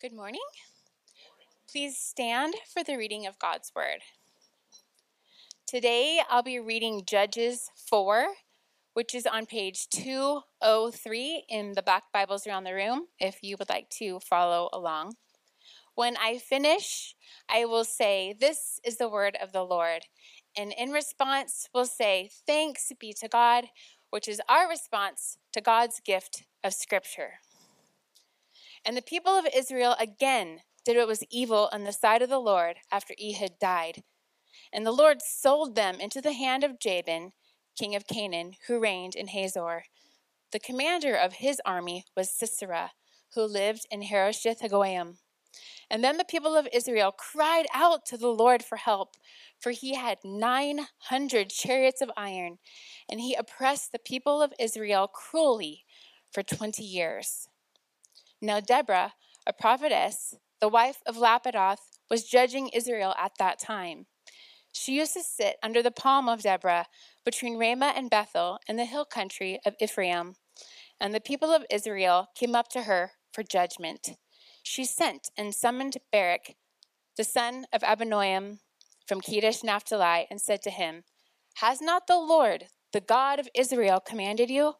[0.00, 0.40] Good morning.
[1.70, 3.98] Please stand for the reading of God's Word.
[5.66, 8.28] Today I'll be reading Judges 4,
[8.94, 13.68] which is on page 203 in the black Bibles around the room, if you would
[13.68, 15.16] like to follow along.
[15.94, 17.14] When I finish,
[17.46, 20.06] I will say, This is the word of the Lord.
[20.56, 23.66] And in response, we'll say, Thanks be to God,
[24.08, 27.32] which is our response to God's gift of Scripture.
[28.84, 32.38] And the people of Israel again did what was evil in the sight of the
[32.38, 34.02] Lord after Ehud died.
[34.72, 37.32] And the Lord sold them into the hand of Jabin,
[37.78, 39.84] king of Canaan, who reigned in Hazor.
[40.52, 42.92] The commander of his army was Sisera,
[43.34, 45.18] who lived in Harosheth Hagoyim.
[45.90, 49.16] And then the people of Israel cried out to the Lord for help,
[49.60, 52.58] for he had 900 chariots of iron,
[53.08, 55.84] and he oppressed the people of Israel cruelly
[56.32, 57.49] for 20 years.
[58.42, 59.12] Now Deborah,
[59.46, 64.06] a prophetess, the wife of Lapidoth, was judging Israel at that time.
[64.72, 66.86] She used to sit under the palm of Deborah
[67.22, 70.36] between Ramah and Bethel in the hill country of Ephraim.
[70.98, 74.12] And the people of Israel came up to her for judgment.
[74.62, 76.54] She sent and summoned Barak,
[77.18, 78.60] the son of Abinoam,
[79.06, 81.04] from Kedesh Naphtali, and said to him,
[81.56, 84.74] Has not the Lord, the God of Israel, commanded you?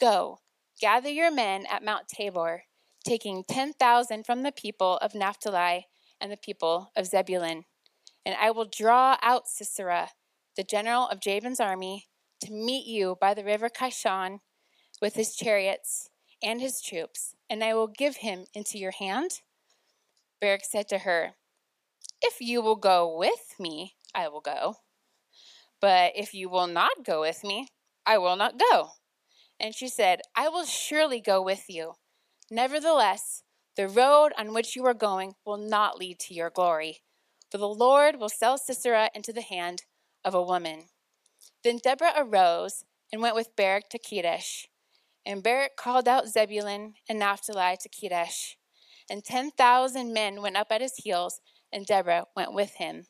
[0.00, 0.38] Go,
[0.80, 2.64] gather your men at Mount Tabor
[3.02, 5.86] taking 10,000 from the people of Naphtali
[6.20, 7.64] and the people of Zebulun.
[8.24, 10.10] And I will draw out Sisera,
[10.56, 12.06] the general of Jabin's army,
[12.40, 14.38] to meet you by the river Kishon
[15.00, 16.08] with his chariots
[16.42, 19.40] and his troops, and I will give him into your hand.
[20.40, 21.32] Barak said to her,
[22.20, 24.76] If you will go with me, I will go.
[25.80, 27.68] But if you will not go with me,
[28.04, 28.90] I will not go.
[29.58, 31.94] And she said, I will surely go with you
[32.54, 33.44] Nevertheless,
[33.76, 37.00] the road on which you are going will not lead to your glory,
[37.50, 39.84] for the Lord will sell Sisera into the hand
[40.22, 40.90] of a woman.
[41.64, 44.66] Then Deborah arose and went with Barak to Kedesh.
[45.24, 48.56] And Barak called out Zebulun and Naphtali to Kedesh.
[49.08, 51.40] And ten thousand men went up at his heels,
[51.72, 53.06] and Deborah went with him.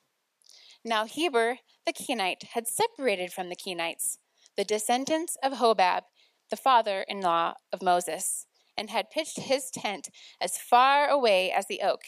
[0.84, 4.18] Now Heber the Kenite had separated from the Kenites,
[4.56, 6.02] the descendants of Hobab,
[6.48, 8.46] the father in law of Moses
[8.82, 10.08] and had pitched his tent
[10.40, 12.00] as far away as the oak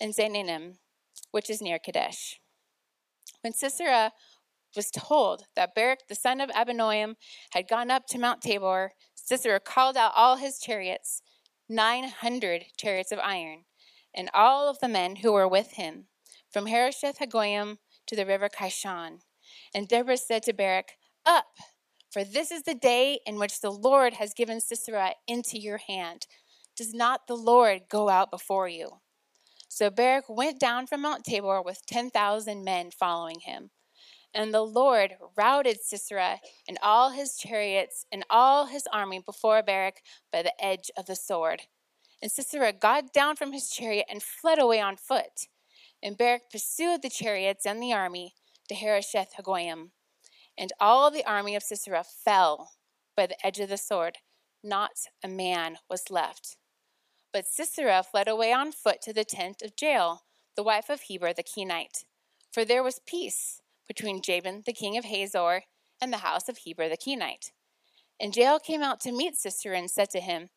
[0.00, 0.78] in Zaanannim,
[1.30, 2.40] which is near Kadesh.
[3.42, 4.10] When Sisera
[4.74, 7.14] was told that Barak the son of Abinoam
[7.52, 11.22] had gone up to Mount Tabor, Sisera called out all his chariots,
[11.68, 13.66] 900 chariots of iron,
[14.12, 16.06] and all of the men who were with him,
[16.50, 17.78] from Harosheth Hagoyim
[18.08, 19.20] to the river Kishon.
[19.72, 21.46] And Deborah said to Barak, Up!
[22.16, 26.26] For this is the day in which the Lord has given Sisera into your hand.
[26.74, 29.00] Does not the Lord go out before you?
[29.68, 33.68] So Barak went down from Mount Tabor with 10,000 men following him.
[34.32, 39.96] And the Lord routed Sisera and all his chariots and all his army before Barak
[40.32, 41.64] by the edge of the sword.
[42.22, 45.48] And Sisera got down from his chariot and fled away on foot.
[46.02, 48.32] And Barak pursued the chariots and the army
[48.70, 49.90] to Harosheth Hagoyim.
[50.58, 52.72] And all the army of Sisera fell
[53.16, 54.18] by the edge of the sword.
[54.62, 56.56] Not a man was left.
[57.32, 60.22] But Sisera fled away on foot to the tent of Jael,
[60.56, 62.04] the wife of Heber the Kenite.
[62.52, 65.62] For there was peace between Jabin the king of Hazor
[66.00, 67.52] and the house of Heber the Kenite.
[68.18, 70.48] And Jael came out to meet Sisera and said to him,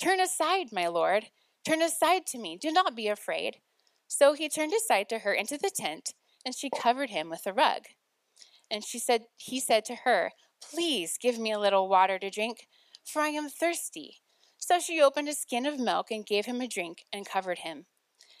[0.00, 1.26] Turn aside, my lord,
[1.66, 3.58] turn aside to me, do not be afraid.
[4.08, 6.14] So he turned aside to her into the tent,
[6.44, 7.84] and she covered him with a rug.
[8.72, 12.66] And she said, he said to her, Please give me a little water to drink,
[13.04, 14.22] for I am thirsty.
[14.56, 17.84] So she opened a skin of milk and gave him a drink and covered him.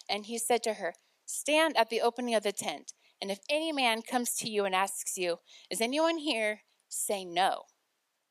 [0.08, 0.94] And he said to her,
[1.26, 4.74] Stand at the opening of the tent, and if any man comes to you and
[4.74, 5.36] asks you,
[5.70, 6.62] Is anyone here?
[6.88, 7.64] say no.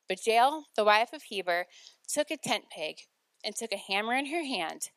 [0.08, 1.66] But Jael, the wife of Heber,
[2.08, 2.96] took a tent peg
[3.44, 4.90] and took a hammer in her hand.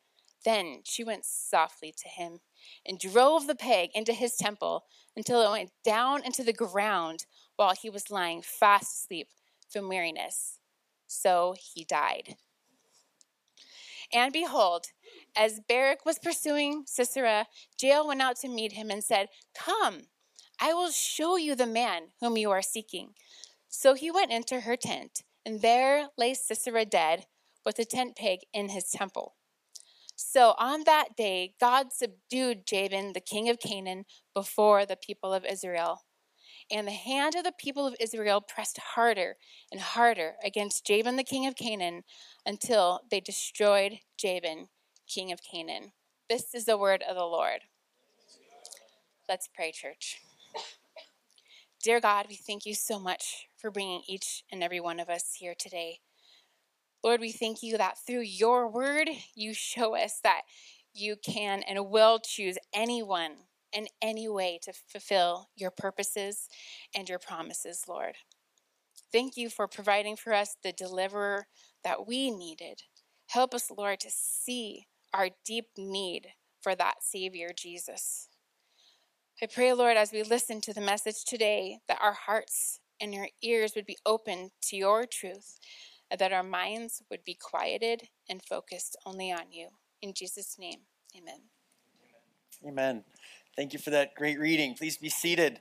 [0.43, 2.39] Then she went softly to him
[2.85, 4.85] and drove the peg into his temple
[5.15, 7.25] until it went down into the ground
[7.55, 9.27] while he was lying fast asleep
[9.69, 10.59] from weariness.
[11.07, 12.35] So he died.
[14.13, 14.87] And behold,
[15.35, 17.47] as Barak was pursuing Sisera,
[17.81, 20.07] Jael went out to meet him and said, Come,
[20.59, 23.13] I will show you the man whom you are seeking.
[23.67, 27.25] So he went into her tent, and there lay Sisera dead,
[27.65, 29.35] with a tent peg in his temple.
[30.15, 35.45] So on that day, God subdued Jabin, the king of Canaan, before the people of
[35.45, 36.03] Israel.
[36.71, 39.35] And the hand of the people of Israel pressed harder
[39.71, 42.03] and harder against Jabin, the king of Canaan,
[42.45, 44.69] until they destroyed Jabin,
[45.07, 45.91] king of Canaan.
[46.29, 47.61] This is the word of the Lord.
[49.29, 50.21] Let's pray, church.
[51.83, 55.35] Dear God, we thank you so much for bringing each and every one of us
[55.37, 55.99] here today.
[57.05, 60.41] Lord, we thank you that through your word, you show us that
[60.91, 63.33] you can and will choose anyone
[63.71, 66.49] in any way to fulfill your purposes
[66.95, 68.15] and your promises, Lord.
[69.11, 71.45] Thank you for providing for us the deliverer
[71.83, 72.81] that we needed.
[73.27, 76.29] Help us, Lord, to see our deep need
[76.59, 78.29] for that Savior, Jesus.
[79.43, 83.27] I pray, Lord, as we listen to the message today, that our hearts and our
[83.43, 85.59] ears would be open to your truth,
[86.09, 89.69] and that our minds would be quieted and focused only on you.
[90.01, 90.81] In Jesus' name,
[91.17, 91.41] amen.
[92.65, 93.03] Amen.
[93.55, 94.75] Thank you for that great reading.
[94.75, 95.59] Please be seated.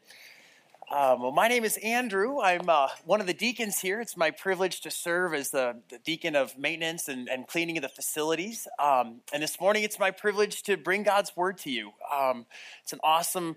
[0.90, 2.40] Um, well, my name is Andrew.
[2.40, 4.00] I'm uh, one of the deacons here.
[4.00, 7.82] It's my privilege to serve as the, the deacon of maintenance and, and, cleaning of
[7.82, 8.68] the facilities.
[8.78, 11.92] Um, and this morning, it's my privilege to bring God's word to you.
[12.14, 12.44] Um,
[12.82, 13.56] it's an awesome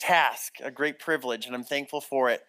[0.00, 2.44] task, a great privilege, and I'm thankful for it.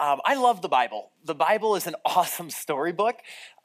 [0.00, 1.12] Um, I love the Bible.
[1.24, 3.16] The Bible is an awesome storybook.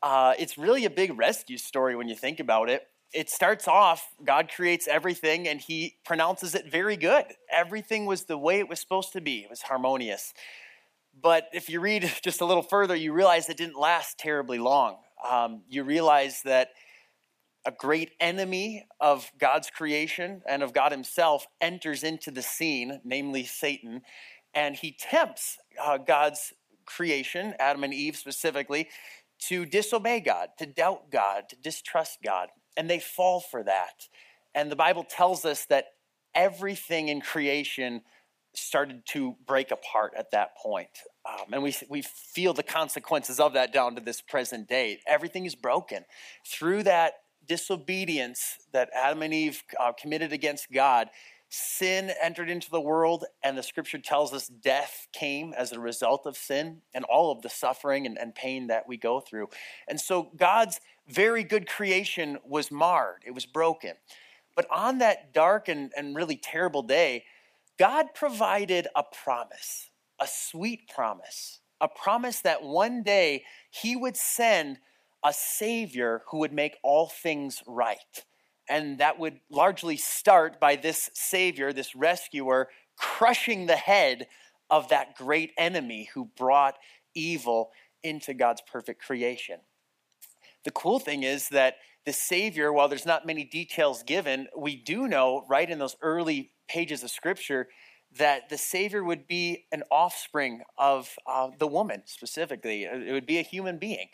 [0.03, 4.13] Uh, it's really a big rescue story when you think about it it starts off
[4.23, 7.25] God creates everything and he pronounces it very good.
[7.49, 10.33] Everything was the way it was supposed to be, it was harmonious.
[11.19, 14.97] But if you read just a little further, you realize it didn't last terribly long.
[15.27, 16.69] Um, you realize that
[17.65, 23.43] a great enemy of God's creation and of God Himself enters into the scene, namely
[23.43, 24.01] Satan,
[24.55, 26.53] and he tempts uh, God's
[26.85, 28.89] creation, Adam and Eve specifically,
[29.47, 34.07] to disobey God, to doubt God, to distrust God and they fall for that.
[34.53, 35.85] And the Bible tells us that
[36.33, 38.01] everything in creation
[38.53, 40.89] started to break apart at that point.
[41.27, 44.99] Um, and we, we feel the consequences of that down to this present day.
[45.07, 46.05] Everything is broken.
[46.47, 47.13] Through that
[47.45, 51.09] disobedience that Adam and Eve uh, committed against God,
[51.55, 56.25] sin entered into the world, and the scripture tells us death came as a result
[56.25, 59.47] of sin and all of the suffering and, and pain that we go through.
[59.87, 63.93] And so God's very good creation was marred, it was broken.
[64.55, 67.25] But on that dark and, and really terrible day,
[67.77, 74.79] God provided a promise, a sweet promise, a promise that one day He would send
[75.23, 78.25] a Savior who would make all things right.
[78.67, 84.27] And that would largely start by this Savior, this rescuer, crushing the head
[84.69, 86.77] of that great enemy who brought
[87.13, 87.71] evil
[88.03, 89.59] into God's perfect creation.
[90.63, 91.75] The cool thing is that
[92.05, 96.51] the Savior, while there's not many details given, we do know right in those early
[96.67, 97.67] pages of Scripture
[98.17, 102.83] that the Savior would be an offspring of uh, the woman specifically.
[102.83, 104.09] It would be a human being.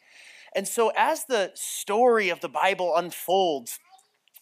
[0.55, 3.79] And so, as the story of the Bible unfolds,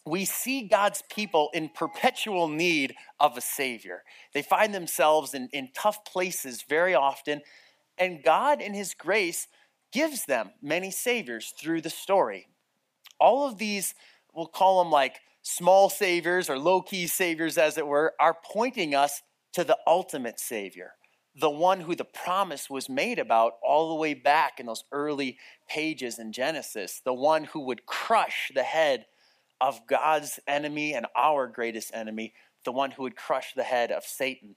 [0.06, 4.04] we see God's people in perpetual need of a Savior.
[4.34, 7.42] They find themselves in, in tough places very often,
[7.98, 9.48] and God, in His grace,
[9.92, 12.48] gives them many saviors through the story.
[13.20, 13.94] All of these,
[14.34, 18.96] we'll call them like small saviors or low key saviors, as it were, are pointing
[18.96, 19.22] us
[19.54, 20.94] to the ultimate savior,
[21.36, 25.38] the one who the promise was made about all the way back in those early
[25.68, 29.06] pages in Genesis, the one who would crush the head
[29.62, 32.34] of God's enemy and our greatest enemy,
[32.66, 34.56] the one who would crush the head of Satan.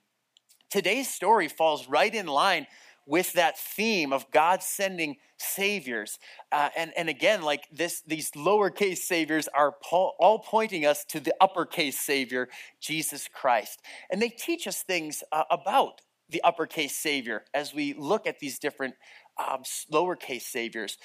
[0.69, 2.67] Today's story falls right in line
[3.05, 6.19] with that theme of God sending saviors.
[6.51, 11.19] Uh, and, and again, like this, these lowercase saviors are po- all pointing us to
[11.19, 12.47] the uppercase savior,
[12.79, 13.81] Jesus Christ.
[14.09, 18.57] And they teach us things uh, about the uppercase savior as we look at these
[18.57, 18.95] different
[19.37, 20.97] um, lowercase saviors.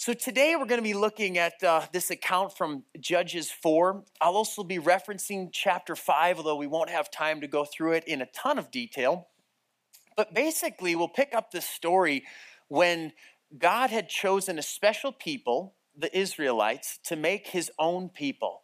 [0.00, 4.04] So today we're going to be looking at uh, this account from Judges 4.
[4.20, 8.04] I'll also be referencing chapter 5, although we won't have time to go through it
[8.06, 9.26] in a ton of detail.
[10.16, 12.22] But basically, we'll pick up this story
[12.68, 13.12] when
[13.58, 18.62] God had chosen a special people, the Israelites, to make his own people.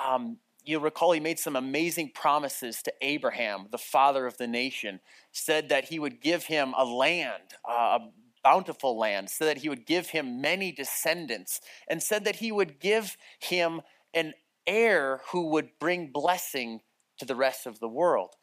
[0.00, 5.00] Um, you'll recall he made some amazing promises to Abraham, the father of the nation,
[5.32, 7.98] said that he would give him a land, uh,
[8.42, 12.80] bountiful land, so that he would give him many descendants, and said that he would
[12.80, 13.82] give him
[14.14, 14.34] an
[14.66, 16.80] heir who would bring blessing
[17.18, 18.34] to the rest of the world.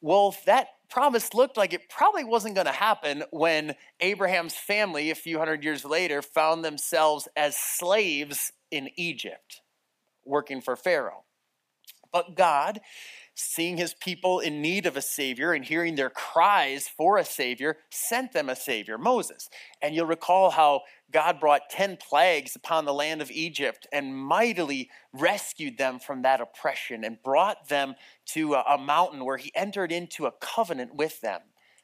[0.00, 5.14] Well, that promise looked like it probably wasn't going to happen when Abraham's family, a
[5.14, 9.62] few hundred years later, found themselves as slaves in Egypt,
[10.24, 11.24] working for Pharaoh.
[12.12, 12.80] But God
[13.34, 17.78] seeing his people in need of a Savior and hearing their cries for a Savior,
[17.90, 19.48] sent them a Savior, Moses.
[19.80, 24.90] And you'll recall how God brought 10 plagues upon the land of Egypt and mightily
[25.12, 27.94] rescued them from that oppression and brought them
[28.26, 31.40] to a, mountain where he entered into a covenant with them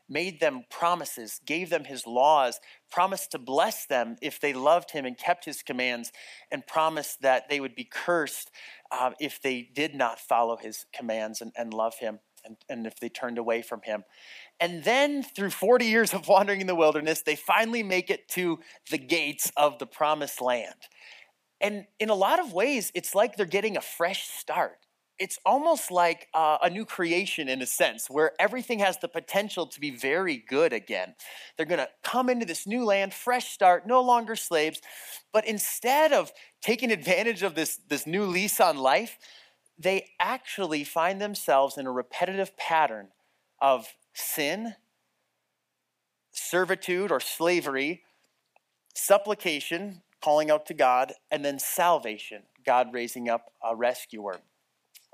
[0.08, 5.04] made them promises, gave them his laws, promised to bless them if they loved him
[5.04, 6.12] and kept his commands,
[6.50, 8.50] and promised that they would be cursed
[8.90, 12.20] uh, if they did not follow his commands and, and love him.
[12.44, 14.04] And, and if they turned away from him.
[14.60, 18.60] And then, through 40 years of wandering in the wilderness, they finally make it to
[18.90, 20.74] the gates of the promised land.
[21.60, 24.78] And in a lot of ways, it's like they're getting a fresh start
[25.18, 29.66] it's almost like uh, a new creation in a sense, where everything has the potential
[29.66, 31.14] to be very good again.
[31.56, 34.80] They're going to come into this new land, fresh start, no longer slaves.
[35.32, 36.32] But instead of
[36.62, 39.18] taking advantage of this, this new lease on life,
[39.78, 43.08] they actually find themselves in a repetitive pattern
[43.60, 44.74] of sin,
[46.32, 48.02] servitude or slavery,
[48.94, 54.40] supplication, calling out to God, and then salvation, God raising up a rescuer.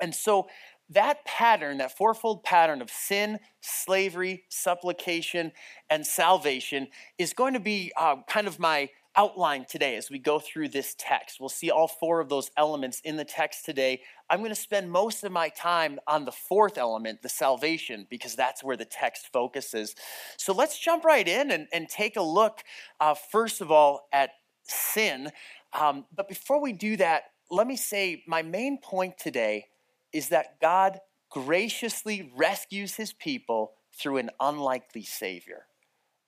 [0.00, 0.48] And so
[0.90, 5.52] that pattern, that fourfold pattern of sin, slavery, supplication,
[5.88, 10.38] and salvation is going to be uh, kind of my outline today as we go
[10.38, 11.38] through this text.
[11.38, 14.02] We'll see all four of those elements in the text today.
[14.28, 18.34] I'm going to spend most of my time on the fourth element, the salvation, because
[18.34, 19.94] that's where the text focuses.
[20.36, 22.62] So let's jump right in and, and take a look,
[23.00, 24.30] uh, first of all, at
[24.64, 25.30] sin.
[25.72, 29.66] Um, but before we do that, let me say my main point today
[30.14, 35.66] is that God graciously rescues his people through an unlikely Savior.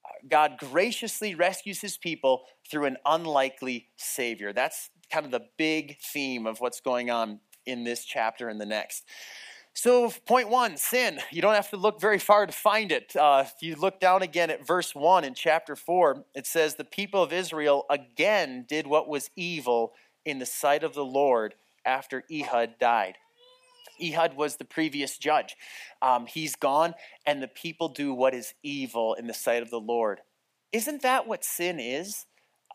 [0.04, 4.52] Uh, God graciously rescues his people through an unlikely Savior.
[4.52, 8.66] That's kind of the big theme of what's going on in this chapter and the
[8.66, 9.04] next.
[9.72, 11.20] So, point one sin.
[11.30, 13.14] You don't have to look very far to find it.
[13.14, 16.84] Uh, if you look down again at verse one in chapter four, it says, The
[16.84, 19.92] people of Israel again did what was evil
[20.24, 23.18] in the sight of the Lord after Ehud died.
[24.02, 25.56] Ehud was the previous judge.
[26.02, 26.94] Um, he's gone,
[27.26, 30.20] and the people do what is evil in the sight of the Lord.
[30.72, 32.26] Isn't that what sin is?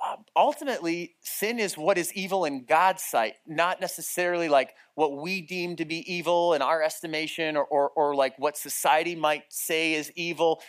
[0.04, 5.42] Um, ultimately, sin is what is evil in God's sight, not necessarily like what we
[5.42, 9.94] deem to be evil in our estimation or, or, or like what society might say
[9.94, 10.62] is evil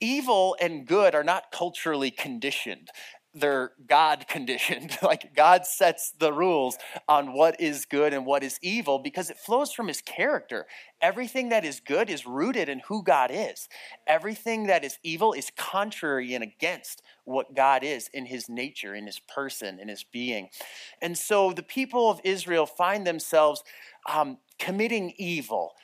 [0.00, 2.90] evil and good are not culturally conditioned
[3.36, 4.96] they're God conditioned.
[5.02, 6.78] like God sets the rules
[7.08, 10.66] on what is good and what is evil because it flows from his character.
[11.00, 13.68] Everything that is good is rooted in who God is.
[14.06, 19.06] Everything that is evil is contrary and against what God is in his nature, in
[19.06, 20.48] his person, in his being.
[21.02, 23.62] And so the people of Israel find themselves
[24.10, 25.74] um, committing evil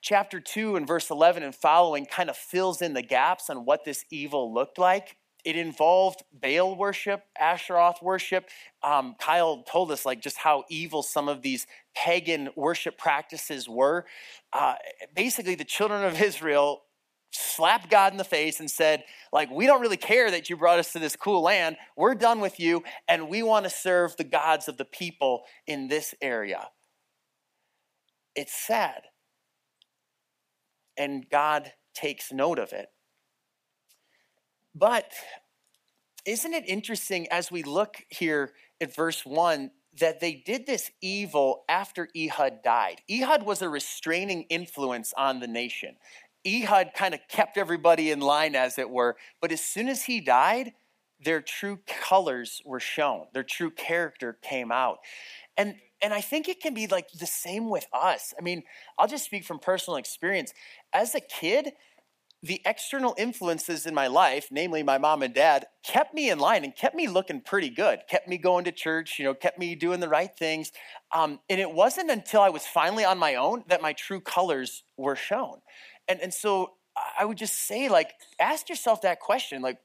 [0.00, 3.84] chapter 2 and verse 11 and following kind of fills in the gaps on what
[3.84, 8.48] this evil looked like it involved Baal worship, Asheroth worship.
[8.82, 14.06] Um, Kyle told us like just how evil some of these pagan worship practices were.
[14.52, 14.74] Uh,
[15.14, 16.82] basically, the children of Israel
[17.30, 20.78] slapped God in the face and said, like, we don't really care that you brought
[20.78, 21.76] us to this cool land.
[21.96, 25.88] We're done with you, and we want to serve the gods of the people in
[25.88, 26.68] this area.
[28.36, 29.02] It's sad.
[30.96, 32.86] And God takes note of it.
[34.74, 35.12] But
[36.26, 41.64] isn't it interesting as we look here at verse 1 that they did this evil
[41.68, 43.00] after Ehud died?
[43.10, 45.96] Ehud was a restraining influence on the nation.
[46.46, 50.20] Ehud kind of kept everybody in line, as it were, but as soon as he
[50.20, 50.72] died,
[51.24, 54.98] their true colors were shown, their true character came out.
[55.56, 58.34] And and I think it can be like the same with us.
[58.38, 58.62] I mean,
[58.98, 60.52] I'll just speak from personal experience.
[60.92, 61.72] As a kid,
[62.44, 66.62] the external influences in my life, namely my mom and dad, kept me in line
[66.62, 69.74] and kept me looking pretty good, kept me going to church, you know, kept me
[69.74, 70.70] doing the right things.
[71.10, 74.84] Um, and it wasn't until I was finally on my own that my true colors
[74.98, 75.62] were shown.
[76.06, 76.72] And, and so
[77.18, 79.62] I would just say, like, ask yourself that question.
[79.62, 79.78] Like,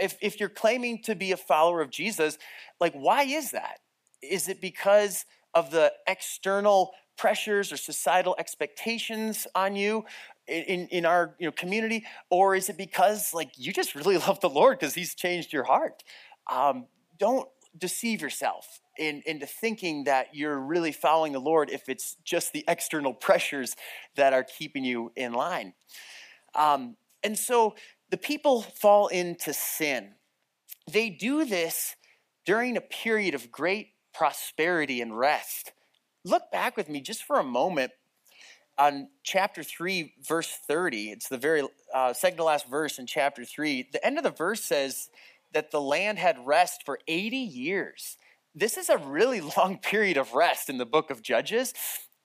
[0.00, 2.38] if, if you're claiming to be a follower of Jesus,
[2.80, 3.80] like, why is that?
[4.22, 10.04] Is it because of the external pressures or societal expectations on you?
[10.48, 12.04] In, in our you know, community?
[12.30, 15.64] Or is it because like you just really love the Lord because he's changed your
[15.64, 16.02] heart?
[16.50, 16.86] Um,
[17.18, 22.52] don't deceive yourself in, into thinking that you're really following the Lord if it's just
[22.52, 23.76] the external pressures
[24.16, 25.74] that are keeping you in line.
[26.54, 27.74] Um, and so
[28.10, 30.14] the people fall into sin.
[30.90, 31.94] They do this
[32.44, 35.72] during a period of great prosperity and rest.
[36.24, 37.92] Look back with me just for a moment
[38.78, 43.44] on chapter 3, verse 30, it's the very uh, second to last verse in chapter
[43.44, 43.88] 3.
[43.92, 45.10] The end of the verse says
[45.52, 48.16] that the land had rest for 80 years.
[48.54, 51.74] This is a really long period of rest in the book of Judges.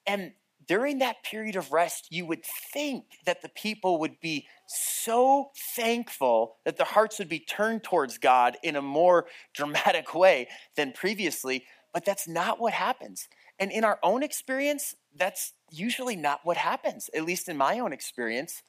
[0.05, 0.33] And
[0.67, 6.57] during that period of rest, you would think that the people would be so thankful
[6.65, 11.65] that their hearts would be turned towards God in a more dramatic way than previously,
[11.93, 13.27] but that's not what happens.
[13.59, 17.93] And in our own experience, that's usually not what happens, at least in my own
[17.93, 18.63] experience.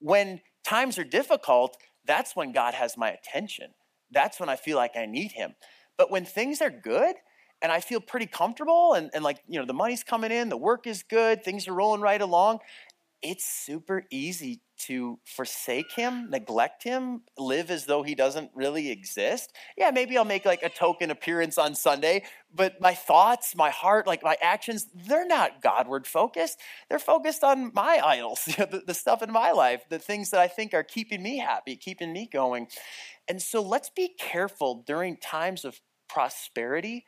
[0.00, 3.70] When times are difficult, that's when God has my attention.
[4.10, 5.54] That's when I feel like I need Him.
[5.96, 7.16] But when things are good,
[7.60, 10.56] and I feel pretty comfortable and, and like, you know, the money's coming in, the
[10.56, 12.60] work is good, things are rolling right along.
[13.20, 19.52] It's super easy to forsake him, neglect him, live as though he doesn't really exist.
[19.76, 22.22] Yeah, maybe I'll make like a token appearance on Sunday,
[22.54, 26.60] but my thoughts, my heart, like my actions, they're not Godward focused.
[26.88, 30.46] They're focused on my idols, the, the stuff in my life, the things that I
[30.46, 32.68] think are keeping me happy, keeping me going.
[33.26, 37.04] And so let's be careful during times of prosperity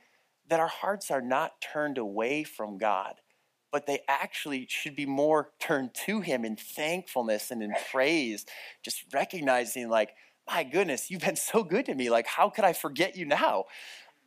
[0.49, 3.15] that our hearts are not turned away from God,
[3.73, 8.47] but they actually should be more turned to Him in thankfulness and in praise,
[8.83, 10.11] just recognizing, like,
[10.47, 12.11] my goodness, you've been so good to me.
[12.11, 13.65] Like, how could I forget you now?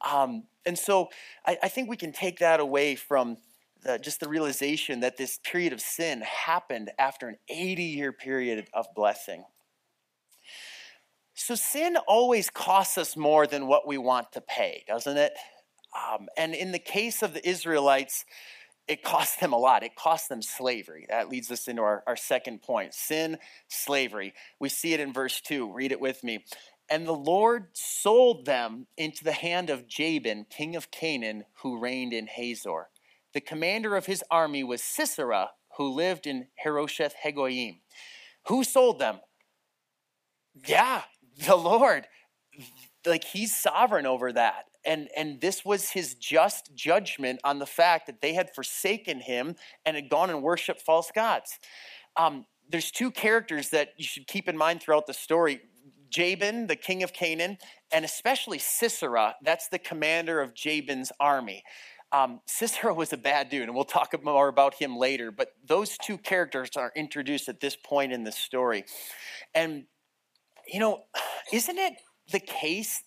[0.01, 1.09] Um, and so
[1.45, 3.37] I, I, think we can take that away from
[3.83, 8.67] the, just the realization that this period of sin happened after an 80 year period
[8.73, 9.45] of blessing.
[11.35, 15.33] So sin always costs us more than what we want to pay, doesn't it?
[15.95, 18.25] Um, and in the case of the Israelites,
[18.87, 19.83] it cost them a lot.
[19.83, 21.05] It cost them slavery.
[21.09, 23.37] That leads us into our, our second point sin,
[23.67, 24.33] slavery.
[24.59, 25.71] We see it in verse 2.
[25.71, 26.43] Read it with me.
[26.89, 32.13] And the Lord sold them into the hand of Jabin, king of Canaan, who reigned
[32.13, 32.89] in Hazor.
[33.33, 37.79] The commander of his army was Sisera, who lived in Harosheth Hagoyim.
[38.47, 39.21] Who sold them?
[40.67, 41.03] Yeah,
[41.45, 42.05] the Lord.
[43.05, 48.07] Like he's sovereign over that and and this was his just judgment on the fact
[48.07, 51.57] that they had forsaken him and had gone and worshipped false gods
[52.15, 55.61] um, there's two characters that you should keep in mind throughout the story
[56.09, 57.57] jabin the king of canaan
[57.91, 61.63] and especially sisera that's the commander of jabin's army
[62.13, 65.31] um, Sisera was a bad dude, and we'll talk more about him later.
[65.31, 68.85] But those two characters are introduced at this point in the story.
[69.55, 69.85] And,
[70.71, 71.05] you know,
[71.51, 71.93] isn't it
[72.31, 73.03] the case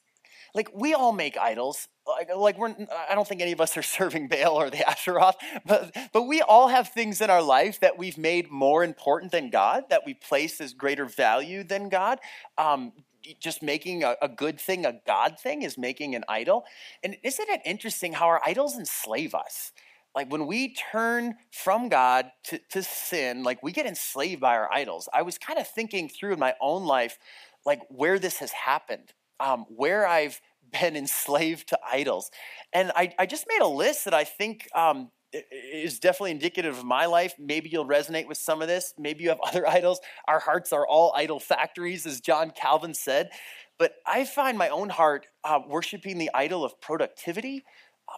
[0.56, 1.86] like we all make idols.
[2.06, 2.74] Like, like we're,
[3.08, 6.40] I don't think any of us are serving Baal or the Asheroth, but, but we
[6.40, 10.14] all have things in our life that we've made more important than God, that we
[10.14, 12.18] place as greater value than God.
[12.56, 12.92] Um,
[13.40, 16.64] just making a, a, good thing a God thing is making an idol.
[17.02, 19.72] And isn't it interesting how our idols enslave us?
[20.14, 24.72] Like when we turn from God to, to sin, like we get enslaved by our
[24.72, 25.08] idols.
[25.12, 27.18] I was kind of thinking through in my own life,
[27.66, 30.40] like where this has happened um, where I've
[30.81, 32.31] been enslaved to idols.
[32.72, 36.85] And I, I just made a list that I think um, is definitely indicative of
[36.85, 37.35] my life.
[37.38, 38.94] Maybe you'll resonate with some of this.
[38.99, 40.01] Maybe you have other idols.
[40.29, 43.31] Our hearts are all idol factories, as John Calvin said.
[43.79, 47.64] But I find my own heart uh, worshiping the idol of productivity,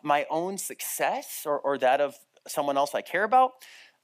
[0.03, 2.15] my own success, or, or that of
[2.47, 3.53] someone else I care about.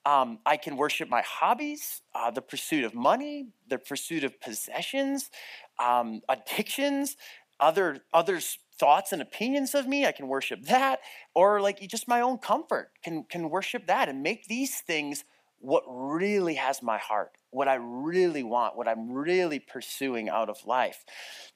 [0.06, 5.30] Um, I can worship my hobbies, uh, the pursuit of money, the pursuit of possessions,
[5.78, 7.16] um, addictions,
[7.60, 10.06] other others' thoughts and opinions of me.
[10.06, 11.00] I can worship that,
[11.34, 15.24] or like just my own comfort can can worship that and make these things
[15.64, 20.58] what really has my heart, what I really want, what I'm really pursuing out of
[20.66, 21.04] life.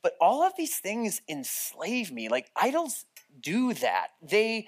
[0.03, 2.29] But all of these things enslave me.
[2.29, 3.05] Like idols
[3.41, 4.09] do that.
[4.23, 4.67] They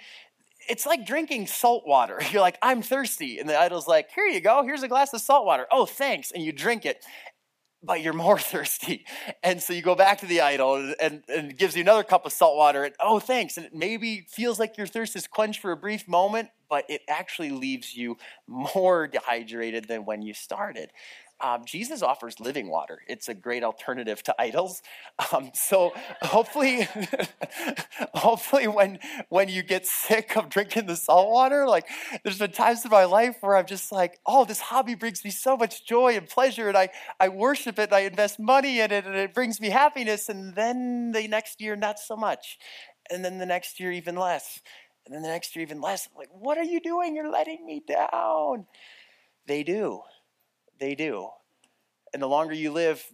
[0.69, 2.21] it's like drinking salt water.
[2.31, 3.39] You're like, I'm thirsty.
[3.39, 4.63] And the idol's like, here you go.
[4.63, 5.67] Here's a glass of salt water.
[5.71, 6.31] Oh, thanks.
[6.31, 7.05] And you drink it
[7.83, 9.05] but you're more thirsty.
[9.43, 12.03] And so you go back to the idol and, and, and, it gives you another
[12.03, 13.57] cup of salt water and oh, thanks.
[13.57, 17.03] And it maybe feels like your thirst is quenched for a brief moment, but it
[17.09, 18.17] actually leaves you
[18.47, 20.91] more dehydrated than when you started
[21.43, 23.01] um, Jesus offers living water.
[23.09, 24.83] It's a great alternative to idols.
[25.33, 26.89] Um, so hopefully,
[28.15, 28.99] hopefully when
[29.29, 31.87] when you get sick of drinking the salt water, like
[32.23, 35.31] there's been times in my life where I'm just like, oh, this hobby brings me
[35.31, 38.93] so much joy and pleasure, and I I worship it, and I invest money in
[38.93, 40.29] it, and it brings me happiness.
[40.29, 42.59] And then the next year, not so much,
[43.11, 44.61] and then the next year, even less,
[45.07, 46.09] and then the next year, even less.
[46.11, 47.15] I'm like, what are you doing?
[47.15, 48.67] You're letting me down.
[49.47, 50.03] They do
[50.81, 51.29] they do.
[52.13, 53.05] And the longer you live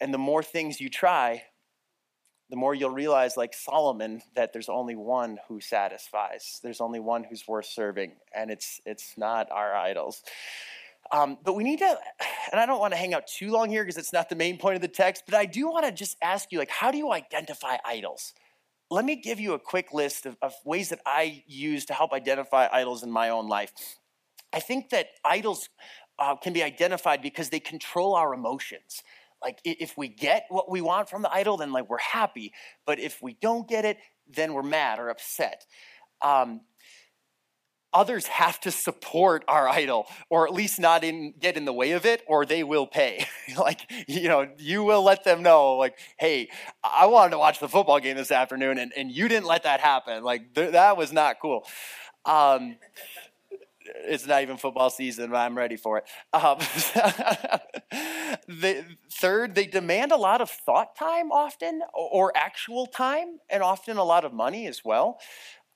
[0.00, 1.42] and the more things you try,
[2.50, 6.60] the more you'll realize, like Solomon, that there's only one who satisfies.
[6.62, 10.22] There's only one who's worth serving, and it's it's not our idols.
[11.10, 11.98] Um, but we need to,
[12.52, 14.58] and I don't want to hang out too long here because it's not the main
[14.58, 15.24] point of the text.
[15.26, 18.34] But I do want to just ask you, like, how do you identify idols?
[18.90, 22.12] Let me give you a quick list of, of ways that I use to help
[22.12, 23.72] identify idols in my own life.
[24.52, 25.68] I think that idols
[26.18, 29.02] uh, can be identified because they control our emotions.
[29.42, 32.52] Like if we get what we want from the idol then like we're happy
[32.86, 35.66] but if we don't get it then we're mad or upset.
[36.22, 36.62] Um,
[37.92, 41.92] others have to support our idol or at least not in, get in the way
[41.92, 43.26] of it or they will pay.
[43.56, 46.48] Like you know you will let them know like hey
[46.82, 49.80] i wanted to watch the football game this afternoon and, and you didn't let that
[49.80, 50.24] happen.
[50.24, 51.66] Like th- that was not cool.
[52.24, 52.76] Um,
[53.94, 56.04] it's not even football season, but I'm ready for it.
[56.32, 56.58] Um,
[58.48, 63.96] the, third, they demand a lot of thought time often, or actual time, and often
[63.96, 65.20] a lot of money as well.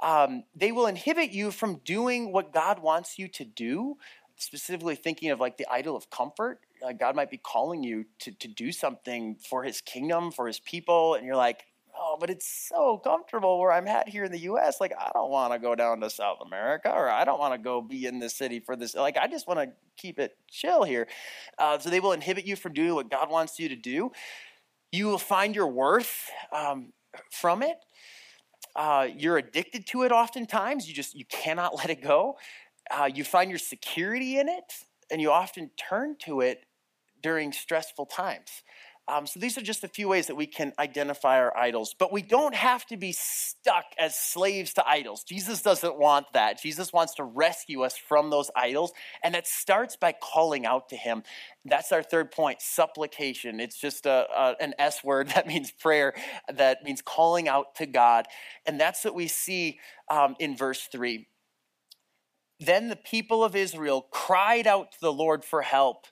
[0.01, 3.97] Um, they will inhibit you from doing what God wants you to do,
[4.37, 6.61] specifically thinking of like the idol of comfort.
[6.85, 10.61] Uh, God might be calling you to, to do something for his kingdom, for his
[10.61, 11.65] people, and you're like,
[11.99, 14.81] oh, but it's so comfortable where I'm at here in the US.
[14.81, 17.59] Like, I don't want to go down to South America or I don't want to
[17.59, 18.95] go be in this city for this.
[18.95, 21.09] Like, I just want to keep it chill here.
[21.59, 24.13] Uh, so they will inhibit you from doing what God wants you to do.
[24.93, 26.93] You will find your worth um,
[27.31, 27.77] from it.
[28.77, 30.89] Uh, you're addicted to it oftentimes.
[30.89, 32.37] You just, you cannot let it go.
[32.91, 34.73] Uh, you find your security in it
[35.11, 36.65] and you often turn to it
[37.23, 38.63] during stressful times.
[39.09, 41.95] Um, so these are just a few ways that we can identify our idols.
[41.99, 45.25] But we don't have to be stuck as slaves to idols.
[45.25, 46.61] Jesus doesn't want that.
[46.61, 48.93] Jesus wants to rescue us from those idols.
[49.25, 51.23] And that starts by calling out to him.
[51.65, 53.61] That's our third point supplication.
[53.61, 56.15] It's just a, a, an S word that means prayer,
[56.53, 58.27] that means calling out to God.
[58.67, 59.79] And that's what we see
[60.11, 61.27] um, in verse 3.
[62.61, 66.07] Then the people of Israel cried out to the Lord for help.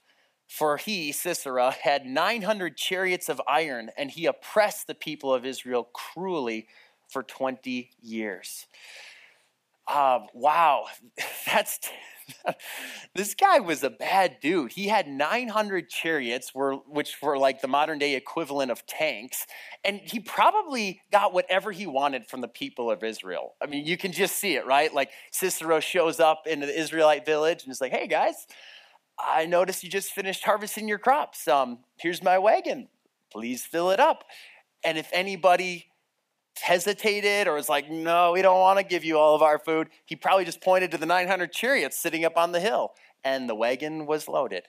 [0.46, 5.88] For he, Sisera, had 900 chariots of iron, and he oppressed the people of Israel
[5.92, 6.68] cruelly
[7.08, 8.66] for 20 years.
[9.88, 10.86] Um, wow,
[11.46, 11.80] that's
[13.14, 14.72] this guy was a bad dude.
[14.72, 19.46] He had 900 chariots, were, which were like the modern day equivalent of tanks,
[19.84, 23.54] and he probably got whatever he wanted from the people of Israel.
[23.62, 24.92] I mean, you can just see it, right?
[24.92, 28.46] Like Sisera shows up into the Israelite village and is like, "Hey guys,
[29.18, 31.48] I noticed you just finished harvesting your crops.
[31.48, 32.88] Um, here's my wagon.
[33.32, 34.24] Please fill it up.
[34.84, 35.86] And if anybody
[36.58, 39.88] hesitated or was like, no, we don't want to give you all of our food,
[40.04, 42.92] he probably just pointed to the 900 chariots sitting up on the hill,
[43.24, 44.64] and the wagon was loaded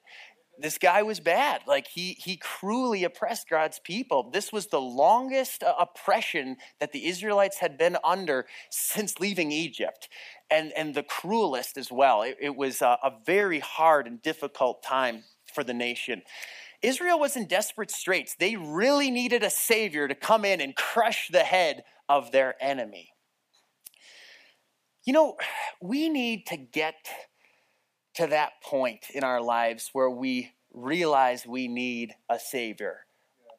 [0.59, 1.61] this guy was bad.
[1.67, 4.29] Like he he cruelly oppressed God's people.
[4.31, 10.09] This was the longest uh, oppression that the Israelites had been under since leaving Egypt,
[10.49, 12.21] and and the cruelest as well.
[12.21, 16.21] It, it was a, a very hard and difficult time for the nation.
[16.81, 18.35] Israel was in desperate straits.
[18.35, 23.09] They really needed a savior to come in and crush the head of their enemy.
[25.05, 25.37] You know,
[25.81, 26.95] we need to get
[28.17, 33.01] to that point in our lives where we realize we need a savior.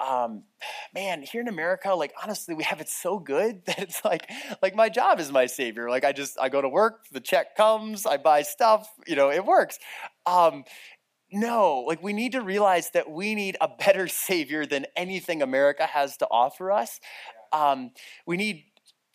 [0.00, 0.44] Um,
[0.92, 4.28] man, here in America, like honestly, we have it so good that it's like,
[4.60, 5.88] like my job is my savior.
[5.88, 9.30] Like I just, I go to work, the check comes, I buy stuff, you know,
[9.30, 9.78] it works.
[10.26, 10.64] Um,
[11.30, 15.86] no, like we need to realize that we need a better savior than anything America
[15.86, 16.98] has to offer us.
[17.52, 17.92] Um,
[18.26, 18.64] we need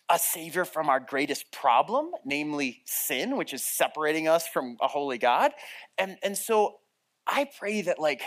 [0.10, 5.18] a savior from our greatest problem, namely sin, which is separating us from a holy
[5.18, 5.52] God.
[5.98, 6.80] And, and so
[7.26, 8.22] I pray that, like,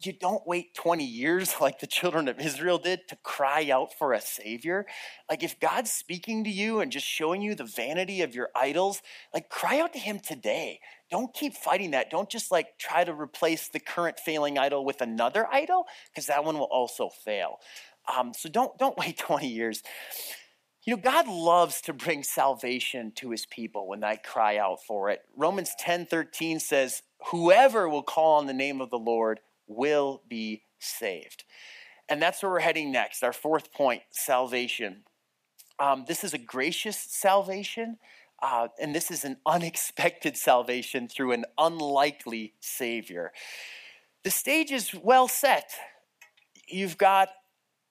[0.00, 4.12] you don't wait 20 years like the children of Israel did to cry out for
[4.12, 4.86] a savior.
[5.28, 9.02] Like, if God's speaking to you and just showing you the vanity of your idols,
[9.34, 10.80] like, cry out to Him today.
[11.10, 12.10] Don't keep fighting that.
[12.10, 16.44] Don't just like try to replace the current failing idol with another idol, because that
[16.44, 17.58] one will also fail.
[18.14, 19.82] Um, so don't don't wait 20 years.
[20.88, 25.10] You know, God loves to bring salvation to his people when they cry out for
[25.10, 25.20] it.
[25.36, 30.62] Romans 10 13 says, Whoever will call on the name of the Lord will be
[30.78, 31.44] saved.
[32.08, 33.22] And that's where we're heading next.
[33.22, 35.02] Our fourth point salvation.
[35.78, 37.98] Um, this is a gracious salvation,
[38.42, 43.32] uh, and this is an unexpected salvation through an unlikely Savior.
[44.24, 45.70] The stage is well set.
[46.66, 47.28] You've got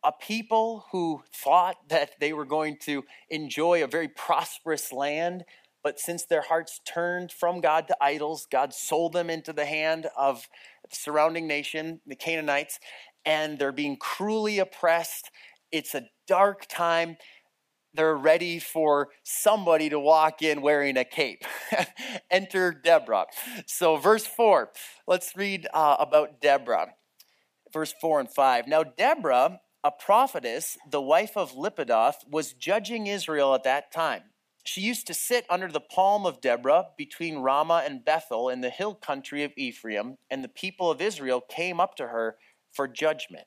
[0.07, 5.43] a people who thought that they were going to enjoy a very prosperous land,
[5.83, 10.07] but since their hearts turned from God to idols, God sold them into the hand
[10.17, 10.47] of
[10.89, 12.79] the surrounding nation, the Canaanites,
[13.25, 15.29] and they're being cruelly oppressed
[15.73, 17.17] It's a dark time.
[17.93, 21.43] They're ready for somebody to walk in wearing a cape.
[22.31, 23.25] Enter Deborah.
[23.65, 24.71] So, verse 4,
[25.05, 26.93] let's read uh, about Deborah.
[27.73, 28.67] Verse 4 and 5.
[28.67, 34.23] Now, Deborah, a prophetess, the wife of Lapidoth, was judging Israel at that time.
[34.65, 38.69] She used to sit under the palm of Deborah between Ramah and Bethel in the
[38.69, 42.35] hill country of Ephraim, and the people of Israel came up to her
[42.73, 43.45] for judgment.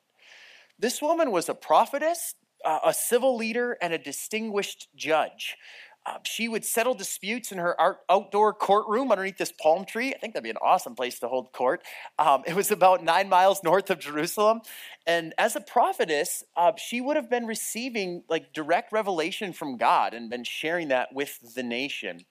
[0.79, 2.33] This woman was a prophetess,
[2.65, 5.57] uh, a civil leader, and a distinguished judge.
[6.03, 10.13] Uh, she would settle disputes in her art, outdoor courtroom underneath this palm tree.
[10.13, 11.83] I think that'd be an awesome place to hold court.
[12.17, 14.61] Um, it was about nine miles north of Jerusalem.
[15.05, 20.15] And as a prophetess, uh, she would have been receiving like direct revelation from God
[20.15, 22.25] and been sharing that with the nation.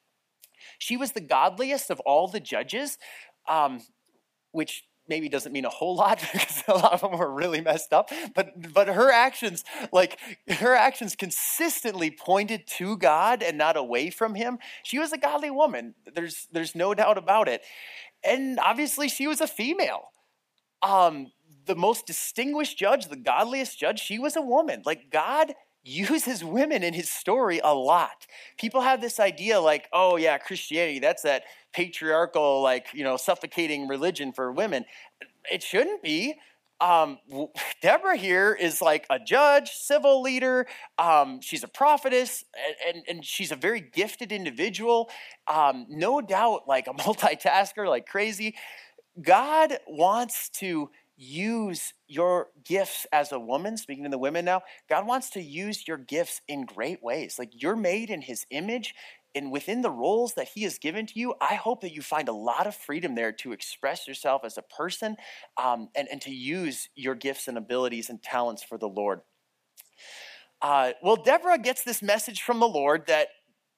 [0.79, 2.99] She was the godliest of all the judges,
[3.49, 3.81] um,
[4.51, 7.93] which maybe doesn't mean a whole lot because a lot of them were really messed
[7.93, 10.19] up but but her actions like
[10.49, 14.59] her actions consistently pointed to god and not away from him.
[14.83, 15.95] She was a godly woman.
[16.15, 17.63] There's there's no doubt about it.
[18.23, 20.11] And obviously she was a female.
[20.83, 21.33] Um
[21.67, 24.83] the most distinguished judge the godliest judge she was a woman.
[24.85, 28.27] Like god uses women in his story a lot.
[28.59, 33.89] People have this idea like, oh yeah, Christianity, that's that patriarchal, like, you know, suffocating
[33.89, 34.85] religion for women.
[35.51, 36.35] It shouldn't be.
[36.81, 37.19] Um,
[37.83, 40.67] Deborah here is like a judge, civil leader.
[40.99, 42.45] Um, she's a prophetess,
[42.87, 45.11] and, and, and, she's a very gifted individual.
[45.47, 48.55] Um, no doubt, like a multitasker, like crazy.
[49.21, 55.07] God wants to use your gifts as a woman, speaking to the women now, God
[55.07, 57.37] wants to use your gifts in great ways.
[57.39, 58.95] Like you're made in his image,
[59.35, 62.29] and within the roles that he has given to you, I hope that you find
[62.29, 65.17] a lot of freedom there to express yourself as a person
[65.63, 69.21] um, and, and to use your gifts and abilities and talents for the Lord.
[70.63, 73.29] Uh, well, Deborah gets this message from the Lord that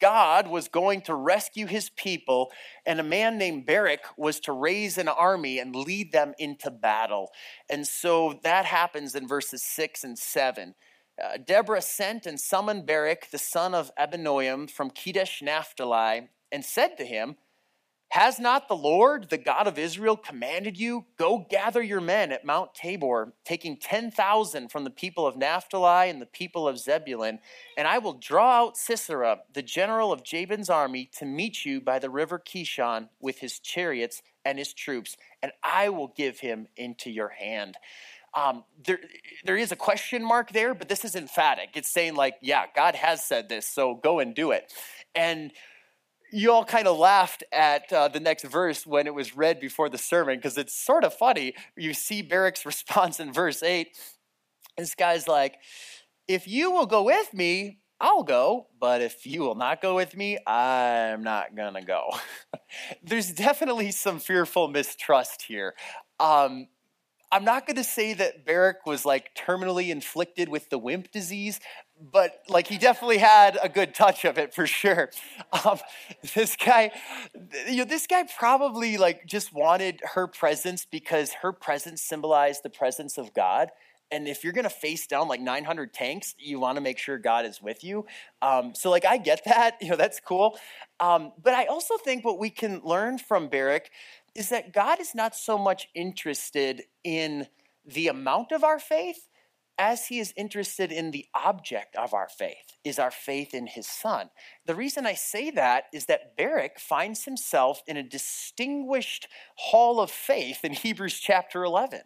[0.02, 2.50] God was going to rescue his people,
[2.84, 7.30] and a man named Barak was to raise an army and lead them into battle.
[7.70, 10.74] And so that happens in verses 6 and 7.
[11.22, 16.96] Uh, Deborah sent and summoned Barak, the son of Abinoam, from Kedesh Naphtali, and said
[16.96, 17.36] to him,
[18.12, 21.06] has not the Lord, the God of Israel, commanded you?
[21.16, 26.20] Go gather your men at Mount Tabor, taking 10,000 from the people of Naphtali and
[26.20, 27.38] the people of Zebulun,
[27.78, 31.98] and I will draw out Sisera, the general of Jabin's army, to meet you by
[31.98, 37.10] the river Kishon with his chariots and his troops, and I will give him into
[37.10, 37.78] your hand.
[38.34, 39.00] Um, there,
[39.46, 41.70] there is a question mark there, but this is emphatic.
[41.76, 44.70] It's saying, like, yeah, God has said this, so go and do it.
[45.14, 45.50] And
[46.32, 49.88] you all kind of laughed at uh, the next verse when it was read before
[49.88, 51.54] the sermon because it's sort of funny.
[51.76, 53.88] You see Barak's response in verse 8.
[54.78, 55.58] This guy's like,
[56.26, 60.16] If you will go with me, I'll go, but if you will not go with
[60.16, 62.10] me, I'm not gonna go.
[63.02, 65.74] There's definitely some fearful mistrust here.
[66.18, 66.66] Um,
[67.32, 71.60] I'm not going to say that Barak was like terminally inflicted with the wimp disease,
[72.00, 75.10] but like he definitely had a good touch of it for sure.
[75.64, 75.78] Um,
[76.34, 76.92] this guy,
[77.68, 82.70] you know, this guy probably like just wanted her presence because her presence symbolized the
[82.70, 83.68] presence of God.
[84.10, 87.44] And if you're gonna face down like 900 tanks, you want to make sure God
[87.44, 88.06] is with you.
[88.40, 90.58] Um, so like I get that, you know, that's cool.
[91.00, 93.90] Um, but I also think what we can learn from Barak
[94.34, 97.46] is that God is not so much interested in
[97.84, 99.28] the amount of our faith
[99.78, 103.86] as he is interested in the object of our faith, is our faith in his
[103.86, 104.30] son.
[104.66, 110.10] The reason I say that is that Barak finds himself in a distinguished hall of
[110.10, 112.02] faith in Hebrews chapter 11.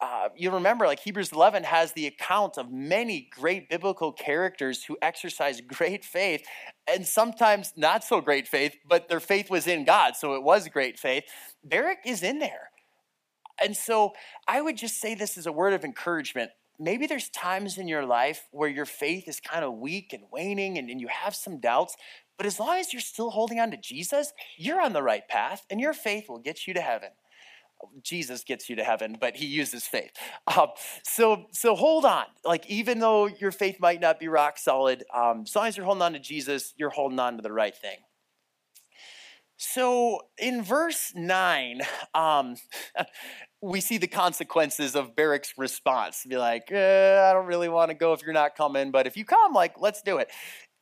[0.00, 4.96] Uh, you remember, like Hebrews 11 has the account of many great biblical characters who
[5.02, 6.46] exercised great faith
[6.86, 10.68] and sometimes not so great faith, but their faith was in God, so it was
[10.68, 11.24] great faith.
[11.62, 12.70] Barak is in there.
[13.62, 14.14] And so
[14.48, 18.06] I would just say this as a word of encouragement maybe there's times in your
[18.06, 21.60] life where your faith is kind of weak and waning and, and you have some
[21.60, 21.94] doubts.
[22.38, 25.66] But as long as you're still holding on to Jesus, you're on the right path
[25.70, 27.10] and your faith will get you to heaven.
[28.02, 30.10] Jesus gets you to heaven, but he uses faith.
[30.54, 30.68] Um,
[31.02, 32.24] so, so hold on.
[32.44, 35.86] Like, even though your faith might not be rock solid, um, as long as you're
[35.86, 37.98] holding on to Jesus, you're holding on to the right thing.
[39.62, 41.82] So in verse 9,
[42.14, 42.56] um,
[43.62, 46.24] we see the consequences of Barak's response.
[46.26, 49.16] Be like, eh, I don't really want to go if you're not coming, but if
[49.16, 50.30] you come, like, let's do it.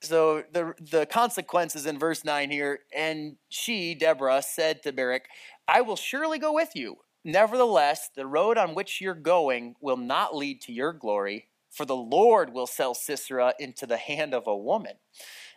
[0.01, 5.25] So the the consequences in verse 9 here, and she, Deborah, said to Barak,
[5.67, 6.99] I will surely go with you.
[7.25, 11.97] Nevertheless, the road on which you're going will not lead to your glory, for the
[11.97, 14.95] Lord will sell Sisera into the hand of a woman.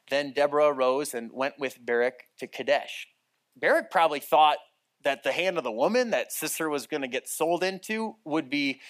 [0.09, 3.07] Then Deborah arose and went with Barak to Kadesh.
[3.55, 4.57] Barak probably thought
[5.03, 8.49] that the hand of the woman that Sisera was going to get sold into would
[8.49, 8.81] be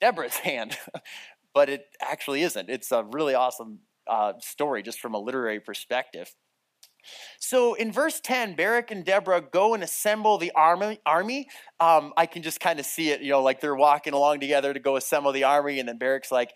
[0.00, 0.76] Deborah's hand,
[1.54, 2.68] but it actually isn't.
[2.68, 6.34] It's a really awesome uh, story just from a literary perspective.
[7.38, 11.00] So in verse 10, Barak and Deborah go and assemble the army.
[11.06, 11.48] army.
[11.78, 14.74] Um, I can just kind of see it, you know, like they're walking along together
[14.74, 16.52] to go assemble the army, and then Barak's like,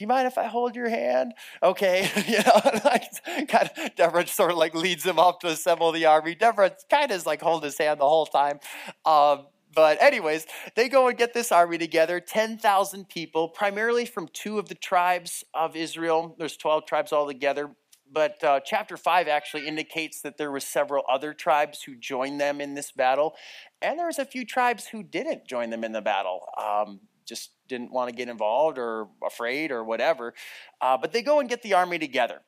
[0.00, 1.34] do you mind if I hold your hand?
[1.62, 3.04] Okay, you know, like,
[3.48, 6.34] kind of, Deborah sort of like leads him up to assemble the army.
[6.34, 8.60] Deborah kind of is like holding his hand the whole time.
[9.04, 14.58] Um, but anyways, they go and get this army together, 10,000 people, primarily from two
[14.58, 16.34] of the tribes of Israel.
[16.38, 17.68] There's 12 tribes altogether
[18.12, 22.60] but uh, chapter 5 actually indicates that there were several other tribes who joined them
[22.60, 23.36] in this battle
[23.80, 27.52] and there was a few tribes who didn't join them in the battle um, just
[27.66, 30.34] didn't want to get involved or afraid or whatever
[30.82, 32.42] uh, but they go and get the army together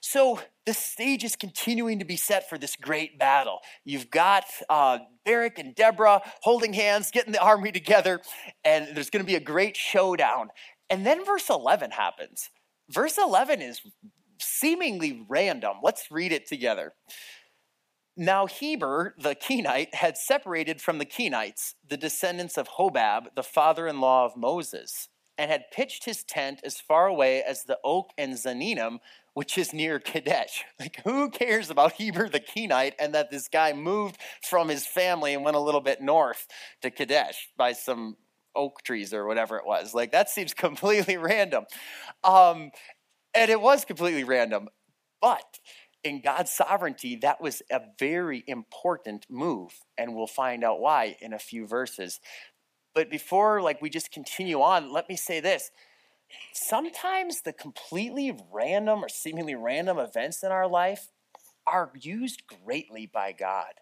[0.00, 3.60] so the stage is continuing to be set for this great battle.
[3.84, 8.20] You've got uh, Barak and Deborah holding hands, getting the army together,
[8.64, 10.50] and there's going to be a great showdown.
[10.90, 12.50] And then verse 11 happens.
[12.88, 13.80] Verse 11 is
[14.40, 15.78] seemingly random.
[15.82, 16.92] Let's read it together.
[18.16, 23.86] Now Heber, the Kenite, had separated from the Kenites, the descendants of Hobab, the father
[23.86, 28.12] in law of Moses, and had pitched his tent as far away as the oak
[28.16, 29.00] and Zaanannim,
[29.34, 30.64] which is near Kadesh.
[30.80, 35.34] Like, who cares about Heber the Kenite and that this guy moved from his family
[35.34, 36.46] and went a little bit north
[36.80, 38.16] to Kadesh by some
[38.54, 39.92] oak trees or whatever it was?
[39.92, 41.66] Like, that seems completely random.
[42.24, 42.70] Um,
[43.34, 44.68] and it was completely random.
[45.20, 45.58] But
[46.04, 49.72] in God's sovereignty, that was a very important move.
[49.98, 52.20] And we'll find out why in a few verses.
[52.94, 55.70] But before like we just continue on, let me say this.
[56.52, 61.08] Sometimes the completely random or seemingly random events in our life
[61.66, 63.74] are used greatly by God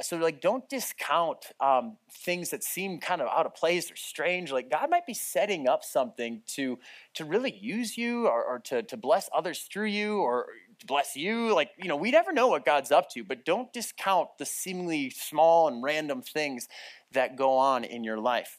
[0.00, 4.52] so like don't discount um, things that seem kind of out of place or strange
[4.52, 6.78] like god might be setting up something to
[7.14, 10.46] to really use you or, or to, to bless others through you or
[10.86, 14.28] bless you like you know we never know what god's up to but don't discount
[14.38, 16.68] the seemingly small and random things
[17.12, 18.58] that go on in your life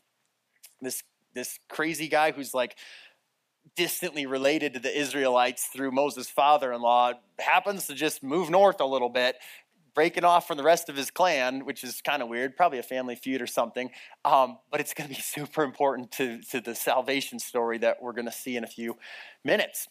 [0.81, 1.03] this
[1.33, 2.75] this crazy guy who's like
[3.75, 8.81] distantly related to the Israelites through Moses' father in law happens to just move north
[8.81, 9.35] a little bit
[9.93, 12.83] breaking off from the rest of his clan, which is kind of weird, probably a
[12.83, 13.89] family feud or something.
[14.23, 18.13] Um, but it's going to be super important to, to the salvation story that we're
[18.13, 18.97] going to see in a few
[19.43, 19.87] minutes.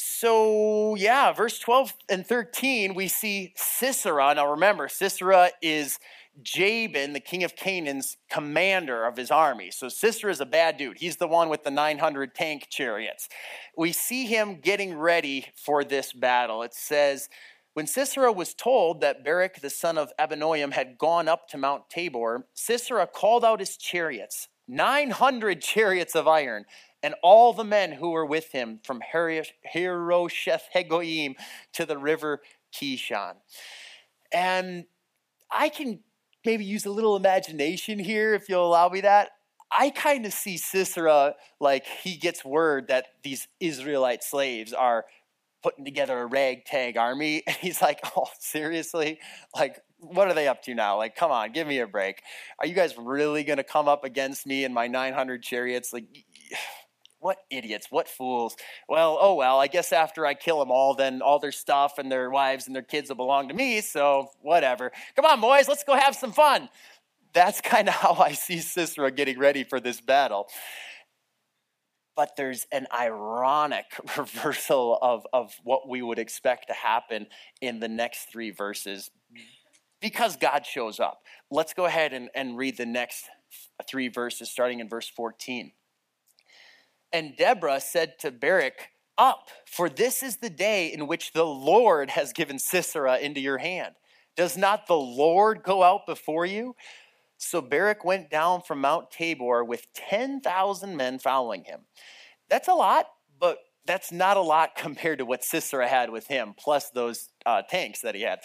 [0.00, 4.32] So, yeah, verse 12 and 13, we see Sisera.
[4.32, 5.98] Now, remember, Sisera is
[6.40, 9.72] Jabin, the king of Canaan's commander of his army.
[9.72, 10.98] So, Sisera is a bad dude.
[10.98, 13.28] He's the one with the 900 tank chariots.
[13.76, 16.62] We see him getting ready for this battle.
[16.62, 17.28] It says,
[17.74, 21.90] when Sisera was told that Barak the son of Abinoam had gone up to Mount
[21.90, 26.66] Tabor, Sisera called out his chariots, 900 chariots of iron,
[27.02, 29.52] and all the men who were with him from Harosheth
[30.74, 31.34] Hagoyim
[31.74, 32.40] to the river
[32.72, 33.34] Kishon.
[34.32, 34.84] And
[35.50, 36.00] I can
[36.44, 39.30] maybe use a little imagination here if you'll allow me that.
[39.70, 45.04] I kind of see Sisera like he gets word that these Israelite slaves are
[45.62, 47.42] putting together a ragtag army.
[47.46, 49.18] And he's like, oh, seriously?
[49.54, 50.96] Like, what are they up to now?
[50.96, 52.22] Like, come on, give me a break.
[52.58, 55.92] Are you guys really going to come up against me and my 900 chariots?
[55.92, 56.04] Like,
[57.20, 58.56] what idiots, what fools.
[58.88, 62.10] Well, oh well, I guess after I kill them all, then all their stuff and
[62.10, 64.92] their wives and their kids will belong to me, so whatever.
[65.16, 66.68] Come on, boys, let's go have some fun.
[67.32, 70.48] That's kind of how I see Sisera getting ready for this battle
[72.18, 73.84] but there's an ironic
[74.18, 77.28] reversal of, of what we would expect to happen
[77.60, 79.08] in the next three verses
[80.00, 81.22] because God shows up.
[81.48, 83.26] Let's go ahead and, and read the next
[83.88, 85.70] three verses, starting in verse 14.
[87.12, 92.10] And Deborah said to Barak, Up, for this is the day in which the Lord
[92.10, 93.94] has given Sisera into your hand.
[94.36, 96.76] Does not the Lord go out before you?
[97.38, 101.80] So Barak went down from Mount Tabor with 10,000 men following him.
[102.48, 103.06] That's a lot,
[103.38, 107.62] but that's not a lot compared to what Sisera had with him, plus those uh,
[107.62, 108.40] tanks that he had.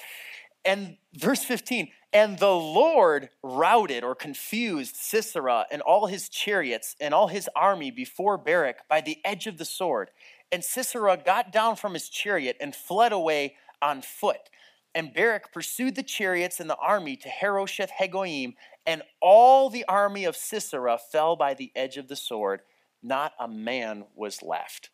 [0.63, 7.13] And verse 15, and the Lord routed or confused Sisera and all his chariots and
[7.13, 10.11] all his army before Barak by the edge of the sword.
[10.51, 14.49] And Sisera got down from his chariot and fled away on foot.
[14.93, 18.53] And Barak pursued the chariots and the army to Harosheth Hagoyim,
[18.85, 22.61] and all the army of Sisera fell by the edge of the sword.
[23.01, 24.89] not a man was left.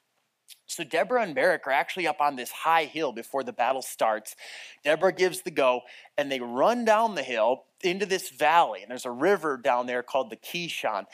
[0.70, 4.36] So Deborah and Barak are actually up on this high hill before the battle starts.
[4.84, 5.82] Deborah gives the go,
[6.16, 8.84] and they run down the hill into this valley.
[8.84, 11.06] And there's a river down there called the Kishon.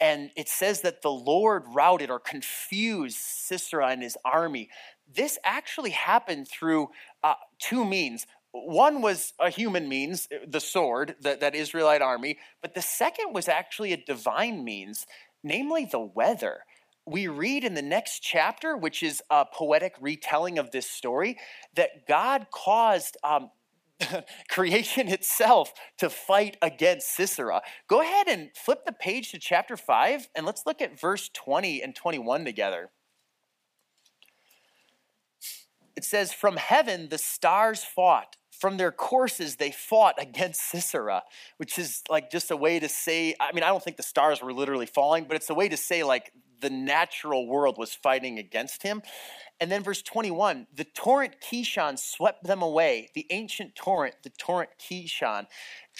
[0.00, 4.68] And it says that the Lord routed or confused Sisera and his army.
[5.14, 6.88] This actually happened through
[7.22, 8.26] uh, two means.
[8.50, 13.92] One was a human means, the sword, that Israelite army, but the second was actually
[13.92, 15.06] a divine means,
[15.44, 16.64] namely the weather
[17.06, 21.38] we read in the next chapter, which is a poetic retelling of this story,
[21.74, 23.50] that God caused um,
[24.48, 27.62] creation itself to fight against Sisera.
[27.88, 31.82] Go ahead and flip the page to chapter 5, and let's look at verse 20
[31.82, 32.90] and 21 together.
[35.96, 41.22] It says, From heaven the stars fought from their courses, they fought against Sisera,
[41.56, 44.42] which is like just a way to say, I mean, I don't think the stars
[44.42, 48.38] were literally falling, but it's a way to say like the natural world was fighting
[48.38, 49.02] against him.
[49.60, 53.08] And then verse 21 the torrent Kishon swept them away.
[53.14, 55.46] The ancient torrent, the torrent Kishon.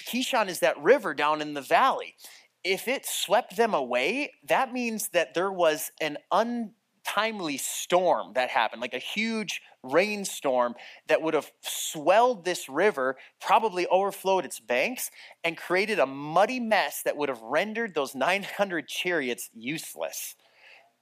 [0.05, 2.15] Kishon is that river down in the valley.
[2.63, 8.81] If it swept them away, that means that there was an untimely storm that happened,
[8.81, 10.73] like a huge rainstorm
[11.07, 15.11] that would have swelled this river, probably overflowed its banks,
[15.43, 20.35] and created a muddy mess that would have rendered those 900 chariots useless.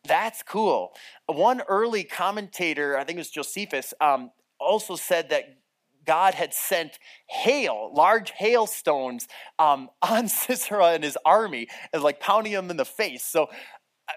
[0.05, 0.93] That's cool.
[1.27, 5.57] One early commentator, I think it was Josephus, um, also said that
[6.05, 6.99] God had sent
[7.29, 9.27] hail, large hailstones
[9.59, 13.23] um, on Sisera and his army, and like pounding him in the face.
[13.23, 13.47] So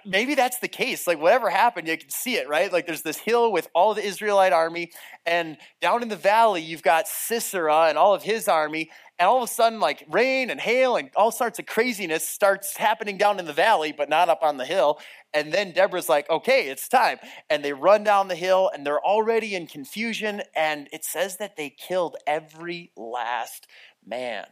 [0.04, 1.06] maybe that's the case.
[1.06, 2.72] Like whatever happened, you can see it, right?
[2.72, 4.90] Like there's this hill with all the Israelite army,
[5.24, 9.38] and down in the valley, you've got Sisera and all of his army, and all
[9.38, 13.38] of a sudden, like rain and hail and all sorts of craziness starts happening down
[13.38, 14.98] in the valley, but not up on the hill.
[15.32, 17.18] And then Deborah's like, okay, it's time.
[17.48, 20.42] And they run down the hill and they're already in confusion.
[20.54, 23.66] And it says that they killed every last
[24.04, 24.46] man.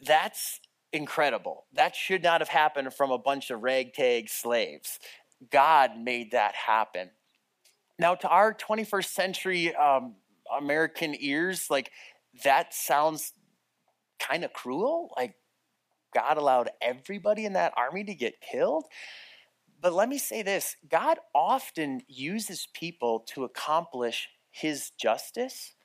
[0.00, 0.60] That's
[0.96, 1.66] incredible.
[1.72, 4.98] That should not have happened from a bunch of ragtag slaves.
[5.50, 7.10] God made that happen.
[7.98, 10.16] Now, to our 21st century um,
[10.56, 11.90] American ears, like
[12.44, 13.32] that sounds
[14.18, 15.12] kind of cruel.
[15.16, 15.34] Like
[16.14, 18.84] God allowed everybody in that army to get killed.
[19.80, 25.75] But let me say this God often uses people to accomplish his justice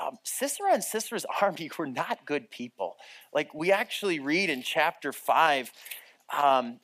[0.00, 2.96] um, Sisera and Sisera's army were not good people.
[3.32, 5.70] Like we actually read in chapter 5
[6.36, 6.80] um,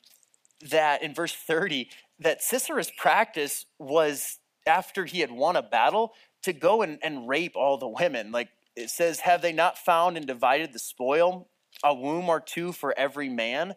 [0.71, 1.89] that in verse 30,
[2.21, 7.57] that Sisera's practice was after he had won a battle to go and, and rape
[7.57, 8.33] all the women.
[8.33, 11.49] Like it says, Have they not found and divided the spoil?
[11.85, 13.75] A womb or two for every man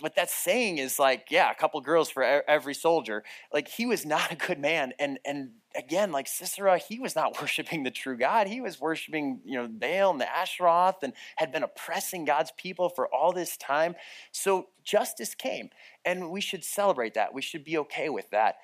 [0.00, 3.24] what that's saying is like, yeah, a couple girls for every soldier.
[3.52, 7.40] Like he was not a good man, and and again, like Sisera, he was not
[7.40, 8.46] worshiping the true God.
[8.46, 12.88] He was worshiping, you know, Baal and the Asheroth, and had been oppressing God's people
[12.88, 13.94] for all this time.
[14.32, 15.70] So justice came,
[16.04, 17.34] and we should celebrate that.
[17.34, 18.56] We should be okay with that.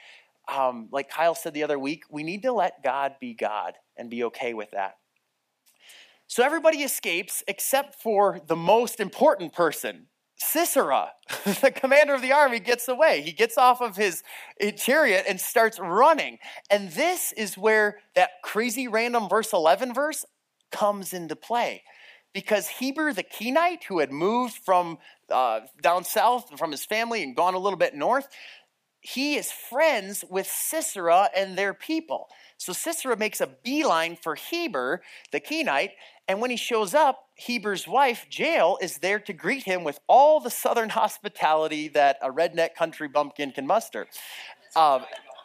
[0.52, 4.10] Um, like Kyle said the other week, we need to let God be God and
[4.10, 4.96] be okay with that.
[6.26, 10.06] So everybody escapes except for the most important person,
[10.42, 11.12] Sisera,
[11.44, 13.22] the commander of the army, gets away.
[13.22, 14.22] He gets off of his
[14.76, 16.38] chariot and starts running.
[16.70, 20.24] And this is where that crazy random verse 11 verse
[20.70, 21.82] comes into play.
[22.32, 24.98] Because Heber the Kenite, who had moved from
[25.30, 28.28] uh, down south from his family and gone a little bit north,
[29.00, 32.28] he is friends with Sisera and their people.
[32.62, 35.02] So Sisera makes a beeline for Heber
[35.32, 35.94] the Kenite,
[36.28, 40.38] and when he shows up, Heber's wife, Jael, is there to greet him with all
[40.38, 44.06] the southern hospitality that a redneck country bumpkin can muster.
[44.76, 45.04] Um,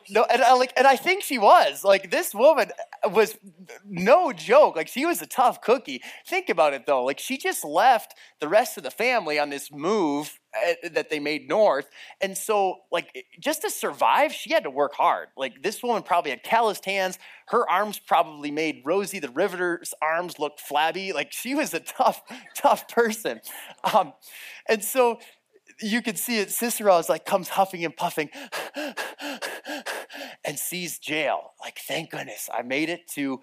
[0.10, 2.72] no, and I like, and I think she was like this woman
[3.06, 3.38] was
[3.86, 4.76] no joke.
[4.76, 6.02] Like she was a tough cookie.
[6.26, 7.04] Think about it though.
[7.04, 11.20] Like she just left the rest of the family on this move eh, that they
[11.20, 11.90] made north,
[12.22, 15.28] and so like just to survive, she had to work hard.
[15.36, 17.20] Like this woman probably had calloused hands.
[17.48, 21.12] Her arms probably made Rosie the Riveter's arms look flabby.
[21.12, 22.22] Like she was a tough,
[22.56, 23.42] tough person.
[23.94, 24.14] Um,
[24.68, 25.20] and so
[25.82, 26.50] you can see it.
[26.50, 28.30] Sisera is like comes huffing and puffing
[30.48, 31.54] and sees Jael.
[31.62, 33.42] Like, thank goodness I made it to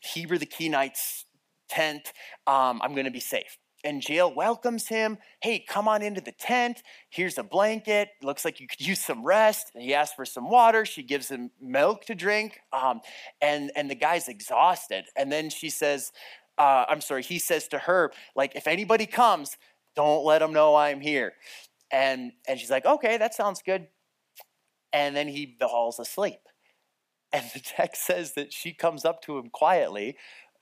[0.00, 1.24] Heber the Kenite's
[1.68, 2.12] tent.
[2.46, 3.56] Um, I'm going to be safe.
[3.84, 5.18] And Jael welcomes him.
[5.40, 6.82] Hey, come on into the tent.
[7.10, 8.10] Here's a blanket.
[8.22, 9.72] Looks like you could use some rest.
[9.74, 10.84] He asks for some water.
[10.84, 12.60] She gives him milk to drink.
[12.72, 13.00] Um,
[13.40, 15.06] and, and the guy's exhausted.
[15.16, 16.12] And then she says,
[16.58, 19.56] uh, I'm sorry, he says to her, like, if anybody comes,
[19.96, 21.32] don't let them know I'm here.
[21.90, 23.86] And, and she's like, okay, that sounds good.
[24.92, 26.40] And then he falls asleep.
[27.32, 30.16] And the text says that she comes up to him quietly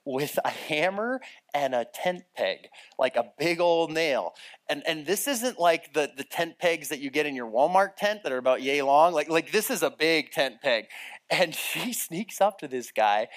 [0.05, 1.21] with a hammer
[1.53, 4.33] and a tent peg, like a big old nail.
[4.69, 7.95] And and this isn't like the, the tent pegs that you get in your Walmart
[7.97, 9.13] tent that are about yay long.
[9.13, 10.85] Like like this is a big tent peg.
[11.29, 13.27] And she sneaks up to this guy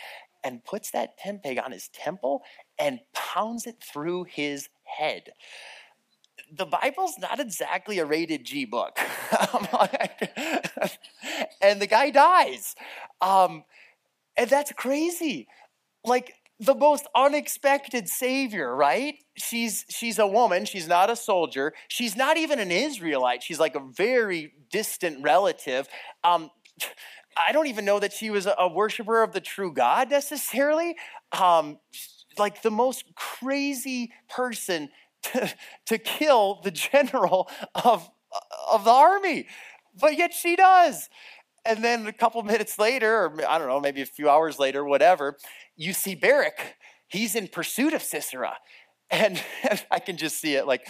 [0.43, 2.43] and puts that tent peg on his temple
[2.79, 5.31] and pounds it through his head.
[6.57, 8.99] The Bible's not exactly a rated G book.
[11.61, 12.75] and the guy dies.
[13.21, 13.65] Um,
[14.37, 15.49] and that's crazy.
[16.05, 19.17] Like, the most unexpected savior, right?
[19.37, 21.75] She's she's a woman, she's not a soldier.
[21.89, 23.43] She's not even an Israelite.
[23.43, 25.89] She's like a very distant relative.
[26.23, 26.51] Um,
[27.37, 30.97] I don't even know that she was a, worshiper of the true God necessarily.
[31.33, 31.79] Um,
[32.39, 34.91] like the most crazy person
[35.33, 35.55] to,
[35.87, 38.09] to kill the general of,
[38.71, 39.47] of the army.
[39.99, 41.09] But yet she does.
[41.65, 44.85] And then a couple minutes later, or I don't know, maybe a few hours later,
[44.85, 45.37] whatever,
[45.77, 46.77] you see Barak.
[47.09, 48.55] He's in pursuit of Sisera.
[49.15, 49.41] And,
[49.91, 50.87] I can just see it like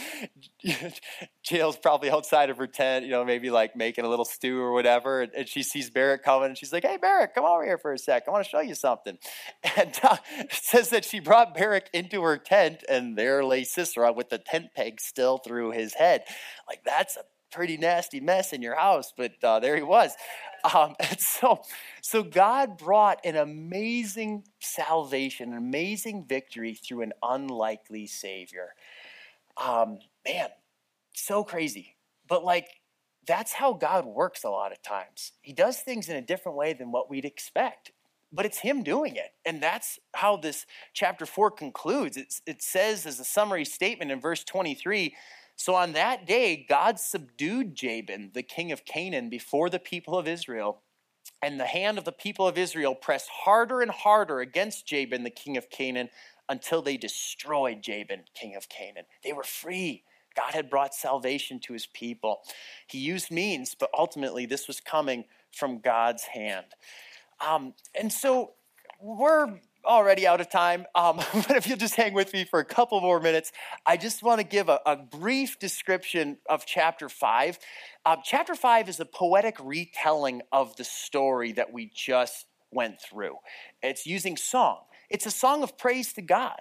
[1.44, 4.72] Jael's probably outside of her tent, you know, maybe like making a little stew or
[4.72, 5.22] whatever.
[5.22, 7.92] And, and she sees Barak coming and she's like, Hey, Barak, come over here for
[7.92, 8.24] a sec.
[8.26, 9.18] I want to show you something.
[9.76, 10.16] And uh,
[10.50, 14.66] says that she brought Barak into her tent and there lay Sisera with the tent
[14.74, 16.22] peg still through his head.
[16.68, 20.12] Like, that's a pretty nasty mess in your house, but uh, there he was.
[20.64, 21.62] Um, and so,
[22.00, 28.74] so God brought an amazing salvation, an amazing victory through an unlikely Savior.
[29.56, 30.48] Um, man,
[31.14, 31.96] so crazy.
[32.26, 32.68] But like,
[33.26, 35.32] that's how God works a lot of times.
[35.40, 37.92] He does things in a different way than what we'd expect.
[38.32, 39.30] But it's him doing it.
[39.46, 42.16] And that's how this chapter 4 concludes.
[42.16, 45.14] It's, it says, as a summary statement in verse 23
[45.56, 50.28] so on that day, God subdued Jabin, the king of Canaan, before the people of
[50.28, 50.82] Israel.
[51.40, 55.30] And the hand of the people of Israel pressed harder and harder against Jabin, the
[55.30, 56.08] king of Canaan,
[56.48, 59.04] until they destroyed Jabin, king of Canaan.
[59.22, 60.04] They were free.
[60.36, 62.40] God had brought salvation to his people.
[62.86, 66.66] He used means, but ultimately this was coming from God's hand.
[67.46, 68.52] Um, and so
[69.00, 72.64] we're already out of time, um, but if you'll just hang with me for a
[72.64, 73.52] couple more minutes,
[73.86, 77.58] I just want to give a, a brief description of chapter 5.
[78.06, 83.36] Um, chapter 5 is a poetic retelling of the story that we just went through.
[83.82, 84.80] It's using song,
[85.10, 86.60] it's a song of praise to God.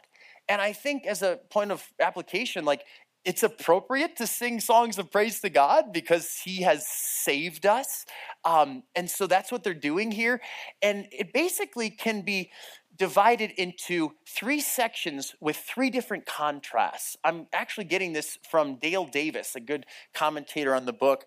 [0.49, 2.83] And I think, as a point of application, like
[3.25, 8.05] it's appropriate to sing songs of praise to God because He has saved us.
[8.43, 10.41] Um, and so that's what they're doing here.
[10.81, 12.51] And it basically can be
[12.95, 17.17] divided into three sections with three different contrasts.
[17.23, 21.25] I'm actually getting this from Dale Davis, a good commentator on the book.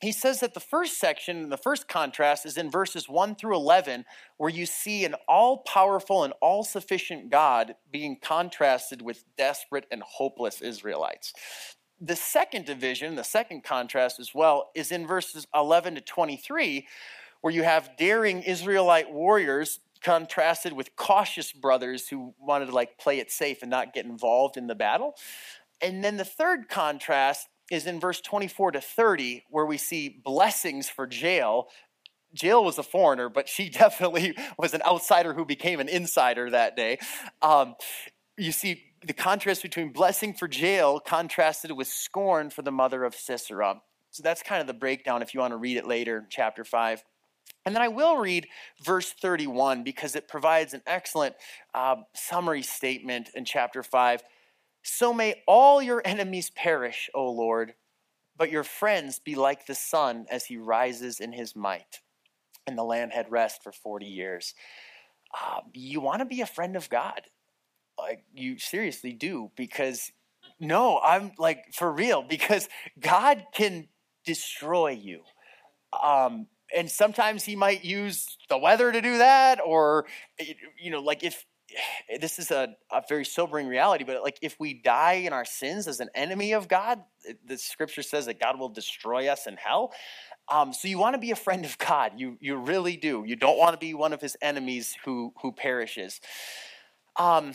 [0.00, 4.06] He says that the first section, the first contrast, is in verses 1 through 11,
[4.38, 10.02] where you see an all powerful and all sufficient God being contrasted with desperate and
[10.02, 11.34] hopeless Israelites.
[12.00, 16.86] The second division, the second contrast as well, is in verses 11 to 23,
[17.42, 23.18] where you have daring Israelite warriors contrasted with cautious brothers who wanted to like play
[23.18, 25.14] it safe and not get involved in the battle.
[25.82, 30.88] And then the third contrast is in verse 24 to 30, where we see blessings
[30.88, 31.68] for Jael.
[32.32, 36.76] Jael was a foreigner, but she definitely was an outsider who became an insider that
[36.76, 36.98] day.
[37.42, 37.76] Um,
[38.36, 43.14] you see the contrast between blessing for Jael contrasted with scorn for the mother of
[43.14, 43.80] Sisera.
[44.10, 47.04] So that's kind of the breakdown if you want to read it later, chapter 5.
[47.64, 48.48] And then I will read
[48.82, 51.34] verse 31 because it provides an excellent
[51.74, 54.22] uh, summary statement in chapter 5.
[54.82, 57.74] So may all your enemies perish, O Lord,
[58.36, 62.00] but your friends be like the sun as he rises in his might.
[62.66, 64.54] And the land had rest for 40 years.
[65.34, 67.22] Uh, you want to be a friend of God.
[67.98, 70.10] Like, you seriously do because,
[70.58, 73.88] no, I'm like, for real, because God can
[74.24, 75.22] destroy you.
[76.02, 76.46] Um,
[76.76, 80.06] and sometimes he might use the weather to do that or
[80.78, 81.44] you know like if
[82.20, 85.86] this is a, a very sobering reality but like if we die in our sins
[85.86, 87.02] as an enemy of god
[87.46, 89.92] the scripture says that god will destroy us in hell.
[90.52, 92.14] Um, so you want to be a friend of god.
[92.16, 93.22] You you really do.
[93.24, 96.20] You don't want to be one of his enemies who who perishes.
[97.16, 97.54] Um,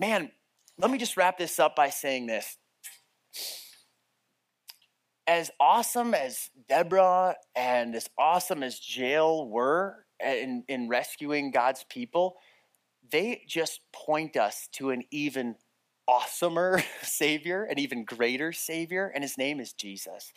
[0.00, 0.30] man
[0.78, 2.56] let me just wrap this up by saying this
[5.26, 12.36] as awesome as Deborah and as awesome as Jael were in, in rescuing God's people,
[13.10, 15.56] they just point us to an even
[16.08, 20.32] awesomer Savior, an even greater Savior, and his name is Jesus.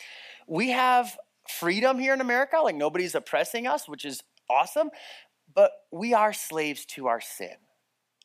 [0.48, 1.18] We have
[1.50, 4.90] freedom here in America, like nobody's oppressing us, which is awesome,
[5.54, 7.56] but we are slaves to our sin.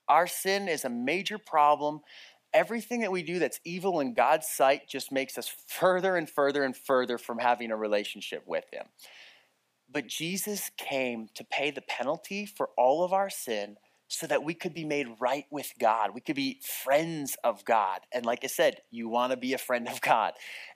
[0.08, 2.00] Our sin is a major problem.
[2.54, 6.64] Everything that we do that's evil in God's sight just makes us further and further
[6.64, 8.86] and further from having a relationship with Him.
[9.90, 13.76] But Jesus came to pay the penalty for all of our sin
[14.08, 16.10] so that we could be made right with God.
[16.14, 18.00] We could be friends of God.
[18.12, 20.34] And like I said, you want to be a friend of God.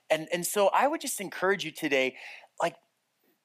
[0.09, 2.15] And, and so I would just encourage you today,
[2.61, 2.75] like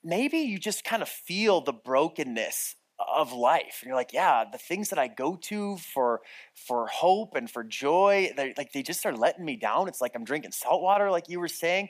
[0.02, 2.76] maybe you just kind of feel the brokenness
[3.14, 6.20] of life and you're like yeah the things that i go to for
[6.54, 10.12] for hope and for joy they like they just are letting me down it's like
[10.14, 11.88] i'm drinking salt water like you were saying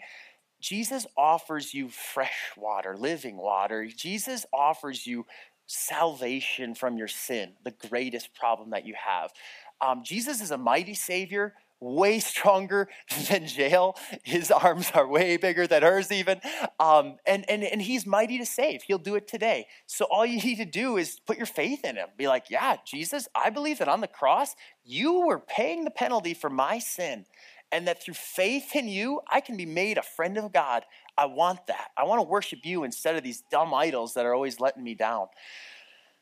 [0.60, 5.26] jesus offers you fresh water living water jesus offers you
[5.66, 9.32] salvation from your sin, the greatest problem that you have.
[9.80, 12.88] Um, Jesus is a mighty Savior, way stronger
[13.28, 13.96] than Jael.
[14.22, 16.40] His arms are way bigger than hers, even.
[16.78, 18.82] Um, and, and, and He's mighty to save.
[18.84, 19.66] He'll do it today.
[19.86, 22.08] So all you need to do is put your faith in Him.
[22.16, 24.54] Be like, yeah, Jesus, I believe that on the cross,
[24.84, 27.26] you were paying the penalty for my sin.
[27.74, 30.84] And that through faith in you, I can be made a friend of God.
[31.16, 31.88] I want that.
[31.96, 34.94] I want to worship you instead of these dumb idols that are always letting me
[34.94, 35.28] down.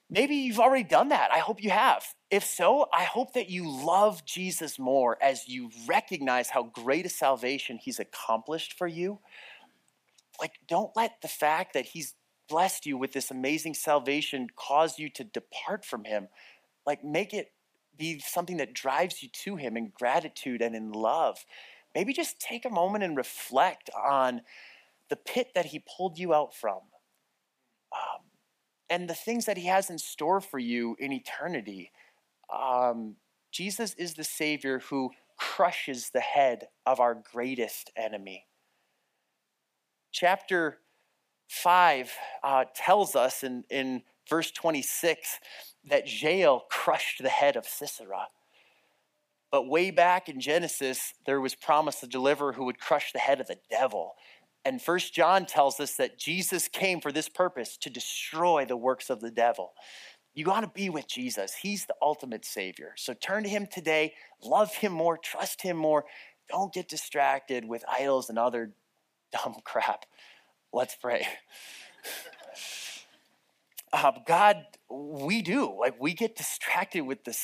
[0.08, 1.32] Maybe you've already done that.
[1.32, 2.04] I hope you have.
[2.30, 7.08] If so, I hope that you love Jesus more as you recognize how great a
[7.08, 9.18] salvation he's accomplished for you.
[10.40, 12.14] Like, don't let the fact that he's
[12.48, 16.28] blessed you with this amazing salvation cause you to depart from him.
[16.86, 17.52] Like, make it
[17.98, 21.44] be something that drives you to him in gratitude and in love.
[21.94, 24.42] Maybe just take a moment and reflect on
[25.08, 26.78] the pit that he pulled you out from.
[27.92, 28.22] Um,
[28.88, 31.90] and the things that he has in store for you in eternity.
[32.52, 33.16] Um,
[33.52, 38.46] Jesus is the Savior who crushes the head of our greatest enemy.
[40.12, 40.78] Chapter
[41.48, 42.12] 5
[42.44, 45.40] uh, tells us in, in verse 26
[45.88, 48.26] that Jael crushed the head of Sisera.
[49.50, 53.40] But way back in Genesis, there was promised a deliverer who would crush the head
[53.40, 54.12] of the devil.
[54.64, 59.10] And First John tells us that Jesus came for this purpose to destroy the works
[59.10, 59.72] of the devil.
[60.34, 61.54] You got to be with Jesus.
[61.54, 62.92] He's the ultimate Savior.
[62.96, 66.04] So turn to Him today, love Him more, trust Him more.
[66.48, 68.72] Don't get distracted with idols and other
[69.32, 70.06] dumb crap.
[70.72, 71.26] Let's pray.
[73.92, 75.76] Uh, God, we do.
[75.78, 77.36] Like, we get distracted with the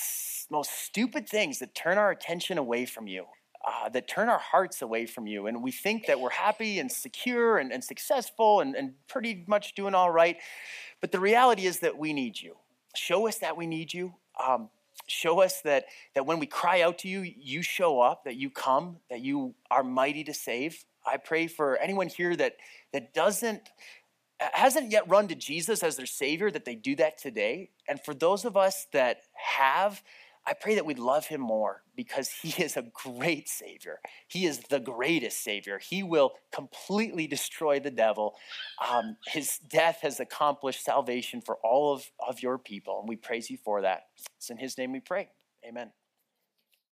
[0.49, 3.25] most stupid things that turn our attention away from you
[3.67, 5.47] uh, that turn our hearts away from you.
[5.47, 9.75] And we think that we're happy and secure and, and successful and, and pretty much
[9.75, 10.37] doing all right.
[11.01, 12.57] But the reality is that we need you.
[12.97, 14.15] Show us that we need you.
[14.45, 14.71] Um,
[15.07, 18.51] show us that, that when we cry out to you, you show up, that you
[18.51, 20.85] come, that you are mighty to save.
[21.07, 22.57] I pray for anyone here that,
[22.93, 23.63] that doesn't
[24.39, 27.71] hasn't yet run to Jesus as their savior that they do that today.
[27.89, 30.03] And for those of us that have,
[30.47, 33.99] I pray that we love him more because he is a great Savior.
[34.29, 35.79] He is the greatest Savior.
[35.79, 38.37] He will completely destroy the devil.
[38.89, 43.51] Um, his death has accomplished salvation for all of, of your people, and we praise
[43.51, 44.03] you for that.
[44.37, 45.29] It's in his name we pray.
[45.67, 45.91] Amen.